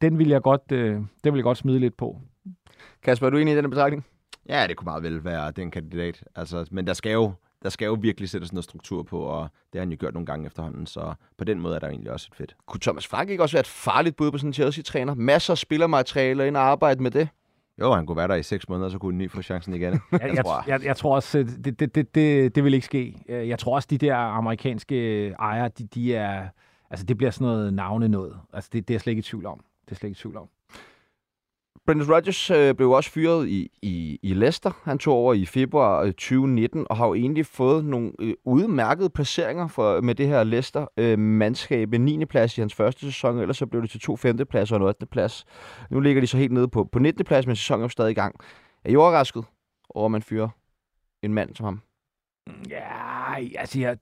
[0.00, 2.20] den vil jeg godt, øh, den vil jeg godt smide lidt på.
[3.02, 4.04] Kasper, er du enig i den betragtning?
[4.48, 6.24] Ja, det kunne meget vel være den kandidat.
[6.34, 7.32] Altså, men der skal jo
[7.62, 10.26] der skal jo virkelig sættes noget struktur på, og det har han jo gjort nogle
[10.26, 12.56] gange efterhånden, så på den måde er der egentlig også et fedt.
[12.66, 15.14] Kunne Thomas Frank ikke også være et farligt bud på sådan en Chelsea-træner?
[15.14, 17.28] Masser af spillermaterialer ind og arbejde med det?
[17.80, 19.92] Jo, han kunne være der i seks måneder, så kunne han ny få chancen igen.
[20.12, 20.64] jeg, jeg, tror.
[20.66, 23.16] Jeg, jeg tror også, det, det, det, det, det vil ikke ske.
[23.28, 26.48] Jeg tror også, de der amerikanske ejere, de, de er,
[26.90, 28.36] altså det bliver sådan noget navne noget.
[28.52, 29.60] Altså det, det er jeg slet ikke i tvivl om.
[29.84, 30.48] Det er slet ikke i tvivl om.
[31.86, 34.70] Brendan Rodgers øh, blev også fyret i, i, i Leicester.
[34.84, 39.10] Han tog over i februar øh, 2019 og har jo egentlig fået nogle øh, udmærkede
[39.10, 41.94] placeringer for, med det her Leicester-mandskab.
[41.94, 42.24] Øh, 9.
[42.24, 44.36] plads i hans første sæson, ellers så blev det til to 5.
[44.36, 45.06] plads og en 8.
[45.06, 45.44] plads.
[45.90, 47.24] Nu ligger de så helt nede på, på 19.
[47.24, 48.34] plads, men sæsonen er stadig i gang.
[48.84, 49.44] Er I overrasket
[49.90, 50.48] over, at man fyrer
[51.22, 51.80] en mand som ham?
[52.46, 53.98] Mm, ja, altså, jeg,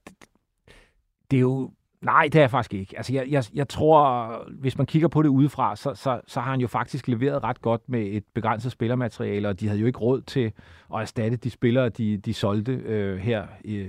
[1.30, 1.70] det er jo
[2.04, 2.96] Nej, det er jeg faktisk ikke.
[2.96, 4.28] Altså, jeg, jeg, jeg tror,
[4.60, 7.62] hvis man kigger på det udefra, så, så, så har han jo faktisk leveret ret
[7.62, 10.52] godt med et begrænset spillermateriale, og de havde jo ikke råd til
[10.94, 13.86] at erstatte de spillere, de, de solgte øh, her øh,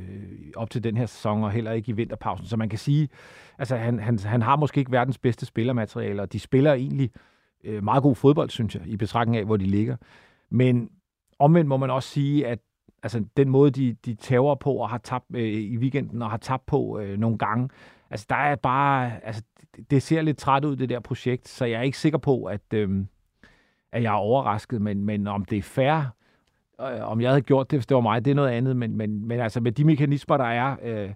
[0.56, 2.48] op til den her sæson, og heller ikke i vinterpausen.
[2.48, 3.10] Så man kan sige,
[3.58, 7.12] altså han, han, han har måske ikke verdens bedste spillermateriale, og de spiller egentlig
[7.64, 9.96] øh, meget god fodbold, synes jeg, i betragtning af, hvor de ligger.
[10.50, 10.90] Men
[11.40, 12.60] omvendt må man også sige, at
[13.04, 16.38] altså den måde, de, de tager på og har tabt øh, i weekenden og har
[16.38, 17.70] tabt på øh, nogle gange,
[18.10, 19.44] altså der er bare, altså
[19.90, 22.74] det ser lidt træt ud, det der projekt, så jeg er ikke sikker på, at,
[22.74, 23.06] øh,
[23.92, 26.16] at jeg er overrasket, men, men om det er fair,
[26.82, 28.98] øh, om jeg havde gjort det, hvis det var mig, det er noget andet, men,
[28.98, 31.14] men, men altså med de mekanismer, der er, øh,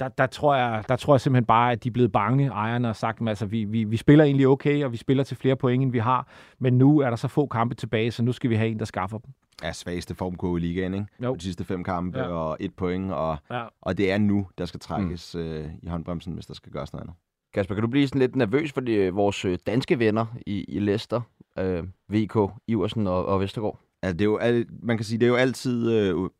[0.00, 2.88] der, der, tror jeg, der tror jeg simpelthen bare, at de er blevet bange, ejerne,
[2.88, 5.56] og sagt, at altså, vi, vi, vi spiller egentlig okay, og vi spiller til flere
[5.56, 6.28] point, end vi har,
[6.58, 8.84] men nu er der så få kampe tilbage, så nu skal vi have en, der
[8.84, 9.30] skaffer dem
[9.62, 11.06] er svageste formkurve i ligaen, ikke?
[11.22, 11.34] Jo.
[11.34, 12.24] De sidste fem kampe ja.
[12.24, 13.64] og et point, og, ja.
[13.80, 15.40] og det er nu, der skal trækkes mm.
[15.40, 17.16] øh, i håndbremsen, hvis der skal gøres noget andet.
[17.54, 20.78] Kasper, kan du blive sådan lidt nervøs for de, vores øh, danske venner i, i
[20.78, 21.20] Leicester,
[21.58, 22.36] øh, VK,
[22.66, 23.80] Iversen og, og Vestergaard?
[24.02, 26.30] Ja, det er jo, man kan sige, det er jo altid øh,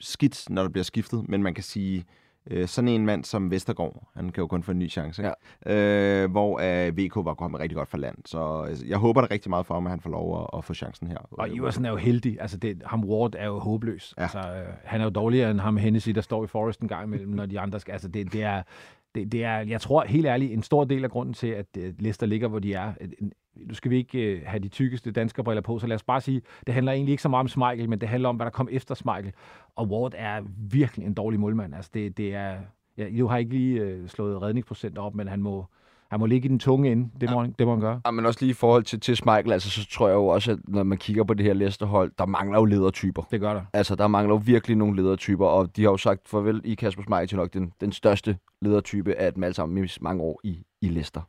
[0.00, 2.04] skidt, når der bliver skiftet, men man kan sige,
[2.50, 5.34] Øh, sådan en mand som Vestergaard, han kan jo kun få en ny chance, ikke?
[5.66, 6.22] Ja.
[6.22, 6.54] Øh, hvor
[6.88, 8.16] uh, VK var kommet rigtig godt fra land.
[8.24, 10.64] Så altså, jeg håber da rigtig meget for ham, at han får lov at, at
[10.64, 11.18] få chancen her.
[11.30, 12.40] Og Iversen er jo heldig.
[12.40, 14.14] Altså, det, ham Ward er jo håbløs.
[14.18, 14.22] Ja.
[14.22, 17.04] Altså, øh, han er jo dårligere end ham Hennessy, der står i Forest en gang
[17.04, 17.92] imellem, når de andre skal.
[17.92, 18.62] Altså, det, det er,
[19.14, 22.26] det, det er, jeg tror helt ærligt, en stor del af grunden til, at Leicester
[22.26, 22.92] ligger, hvor de er.
[23.56, 26.42] Nu skal vi ikke have de tykkeste danske briller på, så lad os bare sige,
[26.66, 28.68] det handler egentlig ikke så meget om Smeichel, men det handler om, hvad der kom
[28.70, 29.32] efter Smeichel.
[29.76, 31.74] Og Ward er virkelig en dårlig målmand.
[31.74, 32.56] Altså, det, det er,
[32.98, 35.66] ja, nu har ikke lige øh, slået redningsprocent op, men han må,
[36.10, 37.10] han må ligge i den tunge ende.
[37.20, 37.42] Det må, ja.
[37.42, 38.00] han, det må han gøre.
[38.06, 40.52] Ja, men også lige i forhold til, til Smeichel, altså, så tror jeg jo også,
[40.52, 43.22] at når man kigger på det her Leicester-hold, der mangler jo ledertyper.
[43.30, 43.62] Det gør der.
[43.72, 47.02] Altså, der mangler jo virkelig nogle ledertyper, og de har jo sagt farvel i Kasper
[47.02, 50.64] Smeichel til nok den, den største ledertype af dem alle sammen i mange år i,
[50.82, 51.20] i Leicester.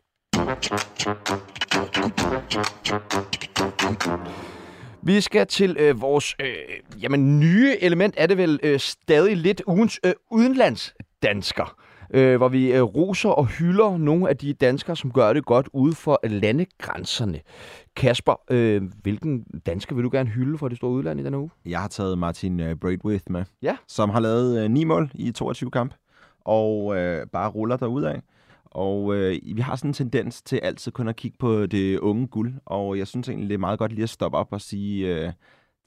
[5.04, 6.48] Vi skal til øh, vores øh,
[7.02, 11.76] jamen, nye element, er det vel øh, stadig lidt ugens øh, udenlandsdansker.
[12.14, 15.70] Øh, hvor vi øh, roser og hylder nogle af de danskere, som gør det godt
[15.74, 17.40] ude for landegrænserne.
[17.96, 21.50] Kasper, øh, hvilken dansker vil du gerne hylde for det store udland i denne uge?
[21.66, 23.78] Jeg har taget Martin uh, Braithwaite med, Ja.
[23.88, 25.94] som har lavet uh, 9 mål i 22 kamp,
[26.46, 26.96] og uh,
[27.34, 28.16] bare ruller derudad.
[28.76, 32.28] Og øh, vi har sådan en tendens til altid kun at kigge på det unge
[32.28, 35.08] guld, og jeg synes egentlig, det er meget godt lige at stoppe op og sige,
[35.08, 35.32] øh,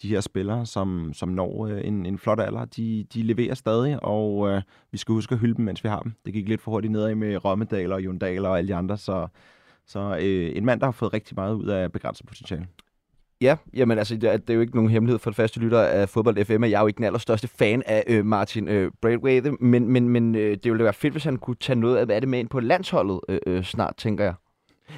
[0.03, 4.03] de her spillere, som, som når øh, en, en flot alder, de, de leverer stadig,
[4.03, 4.63] og øh,
[4.93, 6.13] vi skal huske at hylde dem, mens vi har dem.
[6.27, 9.29] Det gik lidt for hurtigt nedad med Rommedal og Jondal og alle de andre, så,
[9.87, 12.67] så øh, en mand, der har fået rigtig meget ud af begrænset potentiale.
[13.41, 15.19] Ja, jamen altså, det er, det er jo ikke nogen hemmelighed.
[15.19, 17.83] For det faste lytter af Fodbold FM, at jeg er jo ikke den allerstørste fan
[17.87, 21.37] af øh, Martin øh, Braithwaite, men, men, men øh, det ville være fedt, hvis han
[21.37, 24.35] kunne tage noget af det med ind på landsholdet øh, øh, snart, tænker jeg.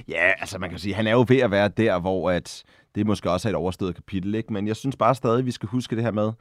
[0.09, 2.65] Ja, altså man kan sige, han er jo ved at være der, hvor at
[2.95, 4.53] det måske også er et overstået kapitel, ikke?
[4.53, 6.33] men jeg synes bare stadig, at vi skal huske det her med,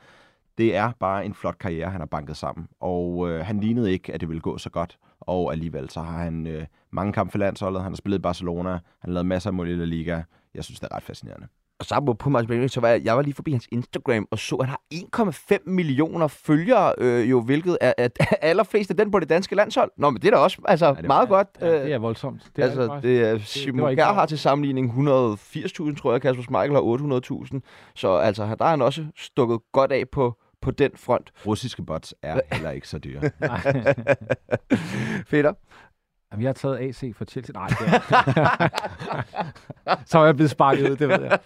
[0.57, 4.13] det er bare en flot karriere, han har banket sammen, og øh, han lignede ikke,
[4.13, 7.39] at det ville gå så godt, og alligevel så har han øh, mange kampe for
[7.39, 10.21] landsholdet, han har spillet i Barcelona, han har lavet masser af mål i La Liga,
[10.53, 11.47] jeg synes, det er ret fascinerende.
[11.79, 14.39] Og så på Martin Braithwaite, så var jeg, jeg var lige forbi hans Instagram og
[14.39, 14.75] så, at han
[15.15, 18.09] har 1,5 millioner følgere, øh, jo, hvilket er, er
[18.41, 19.91] allerflest af den på det danske landshold.
[19.97, 21.47] Nå, men det er da også altså, det er meget godt.
[21.61, 22.51] Ja, øh, det er voldsomt.
[22.55, 23.03] Det er altså, faktisk.
[23.03, 24.15] det er, var Simon Kjær klart.
[24.15, 26.81] har til sammenligning 180.000, tror jeg, Kasper Schmeichel har
[27.53, 27.59] 800.000.
[27.95, 31.31] Så altså, der er han også stukket godt af på, på den front.
[31.45, 33.21] Russiske bots er heller ikke så dyre.
[35.31, 35.53] Peter?
[36.31, 37.53] Jamen, jeg har taget AC for Chelsea.
[37.53, 37.99] Nej, det er...
[40.09, 41.39] så er jeg blevet sparket ud, det ved jeg.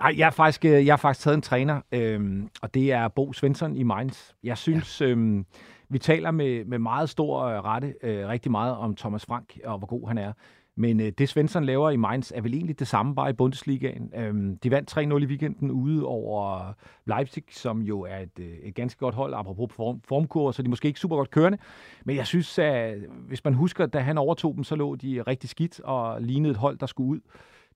[0.00, 3.08] Nej, jeg har faktisk, øh, jeg har faktisk taget en træner, øhm, og det er
[3.08, 4.32] Bo Svensson i Mainz.
[4.42, 5.06] Jeg synes, ja.
[5.06, 5.46] øhm,
[5.88, 9.78] vi taler med, med meget stor øh, rette øh, rigtig meget om Thomas Frank og
[9.78, 10.32] hvor god han er.
[10.78, 14.12] Men øh, det Svensson laver i Mainz er vel egentlig det samme, bare i Bundesligaen.
[14.16, 16.72] Øhm, de vandt 3-0 i weekenden ude over
[17.06, 20.66] Leipzig, som jo er et, øh, et ganske godt hold, apropos form, formkurver, så de
[20.66, 21.58] er måske ikke super godt kørende.
[22.04, 25.22] Men jeg synes, at øh, hvis man husker, da han overtog dem, så lå de
[25.22, 27.20] rigtig skidt og lignede et hold, der skulle ud.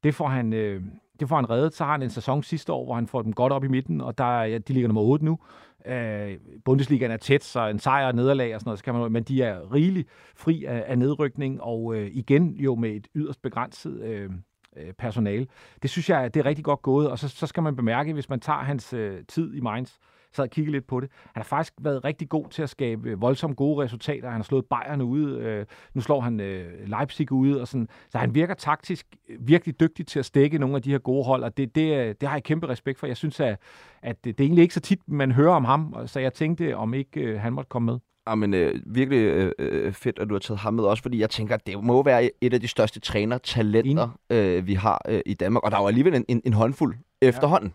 [0.03, 0.83] Det får han, øh,
[1.21, 1.75] det får han reddet.
[1.75, 4.01] Så har han en sæson sidste år, hvor han får dem godt op i midten,
[4.01, 5.39] og der, ja, de ligger nummer 8 nu.
[5.87, 9.13] Øh, Bundesligaen er tæt, så en sejr og nederlag og sådan noget, så kan man,
[9.13, 13.43] men de er rigeligt fri af, af nedrykning, og øh, igen jo med et yderst
[13.43, 14.31] begrænset øh,
[14.77, 15.47] øh personale.
[15.83, 18.29] Det synes jeg, det er rigtig godt gået, og så, så skal man bemærke, hvis
[18.29, 19.93] man tager hans øh, tid i Mainz,
[20.33, 21.11] så og kigget lidt på det.
[21.35, 24.29] Han har faktisk været rigtig god til at skabe øh, voldsomt gode resultater.
[24.29, 25.39] Han har slået Bayern ude.
[25.39, 27.61] Øh, nu slår han øh, Leipzig ude.
[27.61, 27.89] Og sådan.
[28.11, 31.25] Så han virker taktisk øh, virkelig dygtig til at stikke nogle af de her gode
[31.25, 33.07] hold, og det, det, øh, det har jeg kæmpe respekt for.
[33.07, 33.59] Jeg synes, at,
[34.03, 36.77] at det, det er egentlig ikke så tit, man hører om ham, så jeg tænkte,
[36.77, 37.99] om ikke øh, han måtte komme med.
[38.29, 41.55] Jamen, øh, virkelig øh, fedt, at du har taget ham med også, fordi jeg tænker,
[41.55, 45.65] at det må være et af de største trænertalenter, øh, vi har øh, i Danmark.
[45.65, 47.75] Og der er jo alligevel en, en, en håndfuld efterhånden.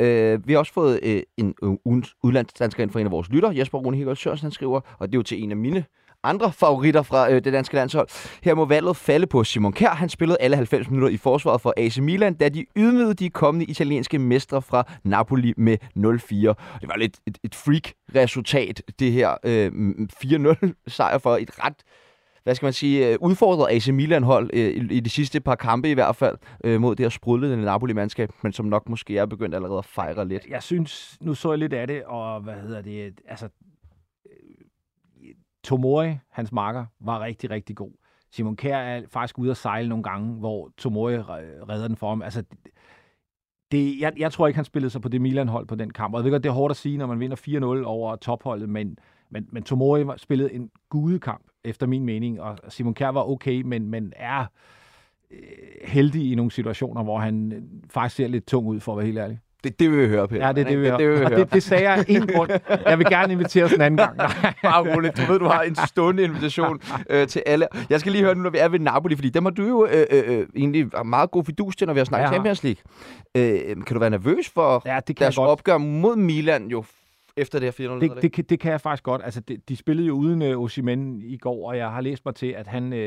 [0.00, 3.52] Øh, vi har også fået øh, en øh, udlandsdansker ind fra en af vores lytter,
[3.52, 5.84] Jesper Rune Hegel Sørensen, han skriver, og det er jo til en af mine
[6.22, 8.08] andre favoritter fra øh, det danske landshold.
[8.42, 9.90] Her må valget falde på Simon Kjær.
[9.90, 13.66] Han spillede alle 90 minutter i forsvaret for AC Milan, da de ydmygede de kommende
[13.66, 16.00] italienske mestre fra Napoli med 0-4.
[16.80, 19.72] Det var lidt et, et freak-resultat, det her øh,
[20.24, 21.82] 4-0-sejr for et ret
[22.48, 25.90] hvad skal man sige, øh, udfordret AC Milan-hold øh, i, i de sidste par kampe
[25.90, 29.54] i hvert fald, øh, mod det her sprudlende Napoli-mandskab, men som nok måske er begyndt
[29.54, 30.46] allerede at fejre lidt.
[30.50, 33.48] Jeg synes, nu så jeg lidt af det, og hvad hedder det, altså,
[34.26, 35.34] øh,
[35.64, 37.90] Tomori, hans marker, var rigtig, rigtig god.
[38.30, 42.22] Simon Kjær er faktisk ude at sejle nogle gange, hvor Tomori redder den for ham.
[42.22, 42.42] Altså,
[43.72, 46.14] det- jeg, jeg tror ikke, han spillede sig på det Milan-hold på den kamp.
[46.14, 48.68] Og jeg ved godt, det er hårdt at sige, når man vinder 4-0 over topholdet,
[48.68, 48.98] men,
[49.30, 53.86] men, men Tomori spillede en gudekamp, efter min mening, og Simon Kjær var okay, men,
[53.90, 54.44] men er
[55.30, 55.38] øh,
[55.84, 59.06] heldig i nogle situationer, hvor han øh, faktisk ser lidt tung ud, for at være
[59.06, 59.38] helt ærlig.
[59.64, 60.46] Det, det vil vi høre, Peter.
[60.46, 61.38] Ja, det er det, vi det, det vil vi høre.
[61.40, 62.50] det, det sagde jeg en grund.
[62.86, 64.16] Jeg vil gerne invitere os en anden gang.
[64.62, 65.16] Bare roligt.
[65.16, 66.80] Du ved, du har en stående invitation
[67.10, 67.66] øh, til alle.
[67.90, 69.86] Jeg skal lige høre nu, når vi er ved Napoli, fordi dem har du jo
[69.86, 72.32] øh, øh, øh, egentlig meget god fidus til, når vi har snakket Ja.
[72.32, 72.82] Champions League.
[73.36, 76.84] Øh, kan du være nervøs for Ja, det kan deres opgør mod Milan jo
[77.38, 78.00] efter det her 4-0?
[78.00, 79.22] Det, det, kan- det kan jeg faktisk godt.
[79.24, 82.34] Altså, det, de spillede jo uden uh, Osimhen i går, og jeg har læst mig
[82.34, 82.98] til, at han uh,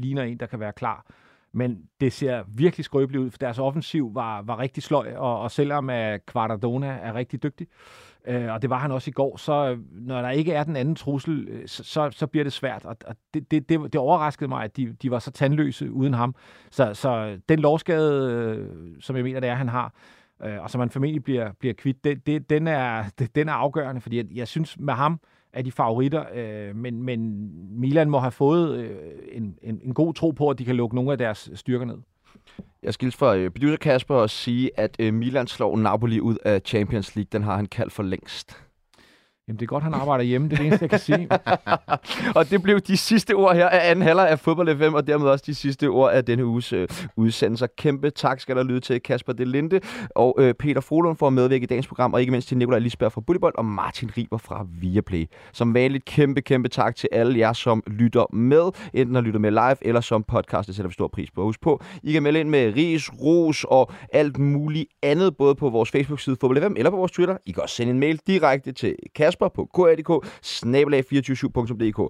[0.00, 1.06] ligner en, der kan være klar.
[1.52, 5.50] Men det ser virkelig skrøbeligt ud, for deres offensiv var, var rigtig sløj, og, og
[5.50, 5.94] selvom uh,
[6.32, 7.66] Quaradona er rigtig dygtig,
[8.28, 10.76] uh, og det var han også i går, så uh, når der ikke er den
[10.76, 12.84] anden trussel, uh, så, så, bliver det svært.
[12.84, 16.14] Og, og det, det, det, det overraskede mig, at de, de var så tandløse uden
[16.14, 16.34] ham.
[16.70, 18.66] Så, så den lovskade, uh,
[19.00, 19.90] som jeg mener, det er, han har, øh,
[20.44, 23.52] øh, og som man formentlig bliver, bliver kvidt, det, det, den, er, det, den er
[23.52, 25.20] afgørende, fordi jeg, jeg synes med ham,
[25.52, 28.90] er de favoritter, øh, men, men Milan må have fået øh,
[29.32, 31.98] en, en, en god tro på, at de kan lukke nogle af deres styrker ned.
[32.82, 36.60] Jeg skal fra øh, producer Kasper og sige, at øh, Milan slår Napoli ud af
[36.64, 37.28] Champions League.
[37.32, 38.64] Den har han kaldt for længst.
[39.50, 40.48] Jamen, det er godt, han arbejder hjemme.
[40.48, 41.28] Det er det eneste, jeg kan sige.
[42.38, 45.28] og det blev de sidste ord her af anden halvleg af Fodbold FM, og dermed
[45.28, 47.68] også de sidste ord af denne uges øh, udsendelse.
[47.78, 49.80] Kæmpe tak skal der lyde til Kasper Delinde
[50.16, 52.78] og øh, Peter Folund for at medvirke i dagens program, og ikke mindst til Nikolaj
[52.78, 55.26] Lisberg fra Bullybold og Martin Riber fra Viaplay.
[55.52, 59.50] Som vanligt kæmpe, kæmpe tak til alle jer, som lytter med, enten har lyttet med
[59.50, 60.66] live eller som podcast.
[60.66, 61.42] Det sætter vi stor pris på.
[61.42, 65.70] Husk på, I kan melde ind med ris, ros og alt muligt andet, både på
[65.70, 67.36] vores Facebook-side Fodbold FM eller på vores Twitter.
[67.46, 70.10] I kan også sende en mail direkte til Kasper Kasper på kadk
[70.44, 72.08] 247dk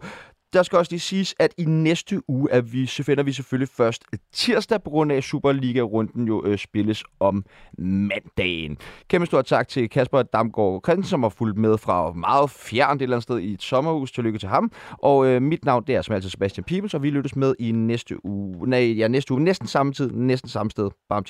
[0.53, 3.69] Der skal også lige siges, at i næste uge er vi, så finder vi selvfølgelig
[3.69, 7.45] først tirsdag, på grund af Superliga-runden jo øh, spilles om
[7.79, 8.79] mandagen.
[9.09, 13.03] Kæmpe stort tak til Kasper Damgaard Christensen, som har fulgt med fra meget fjernt et
[13.03, 14.13] eller andet sted i et sommerhus.
[14.13, 14.73] Tillykke til ham.
[14.91, 17.73] Og øh, mit navn det er som altid Sebastian Pibels, og vi lyttes med i
[17.73, 18.69] næste uge.
[18.69, 19.43] Nej, ja, næste uge.
[19.43, 20.91] Næsten samme tid, næsten samme sted.
[21.09, 21.25] Bare om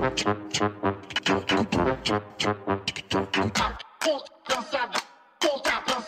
[0.00, 0.08] Pull
[4.48, 4.92] down,
[5.40, 5.99] pull down.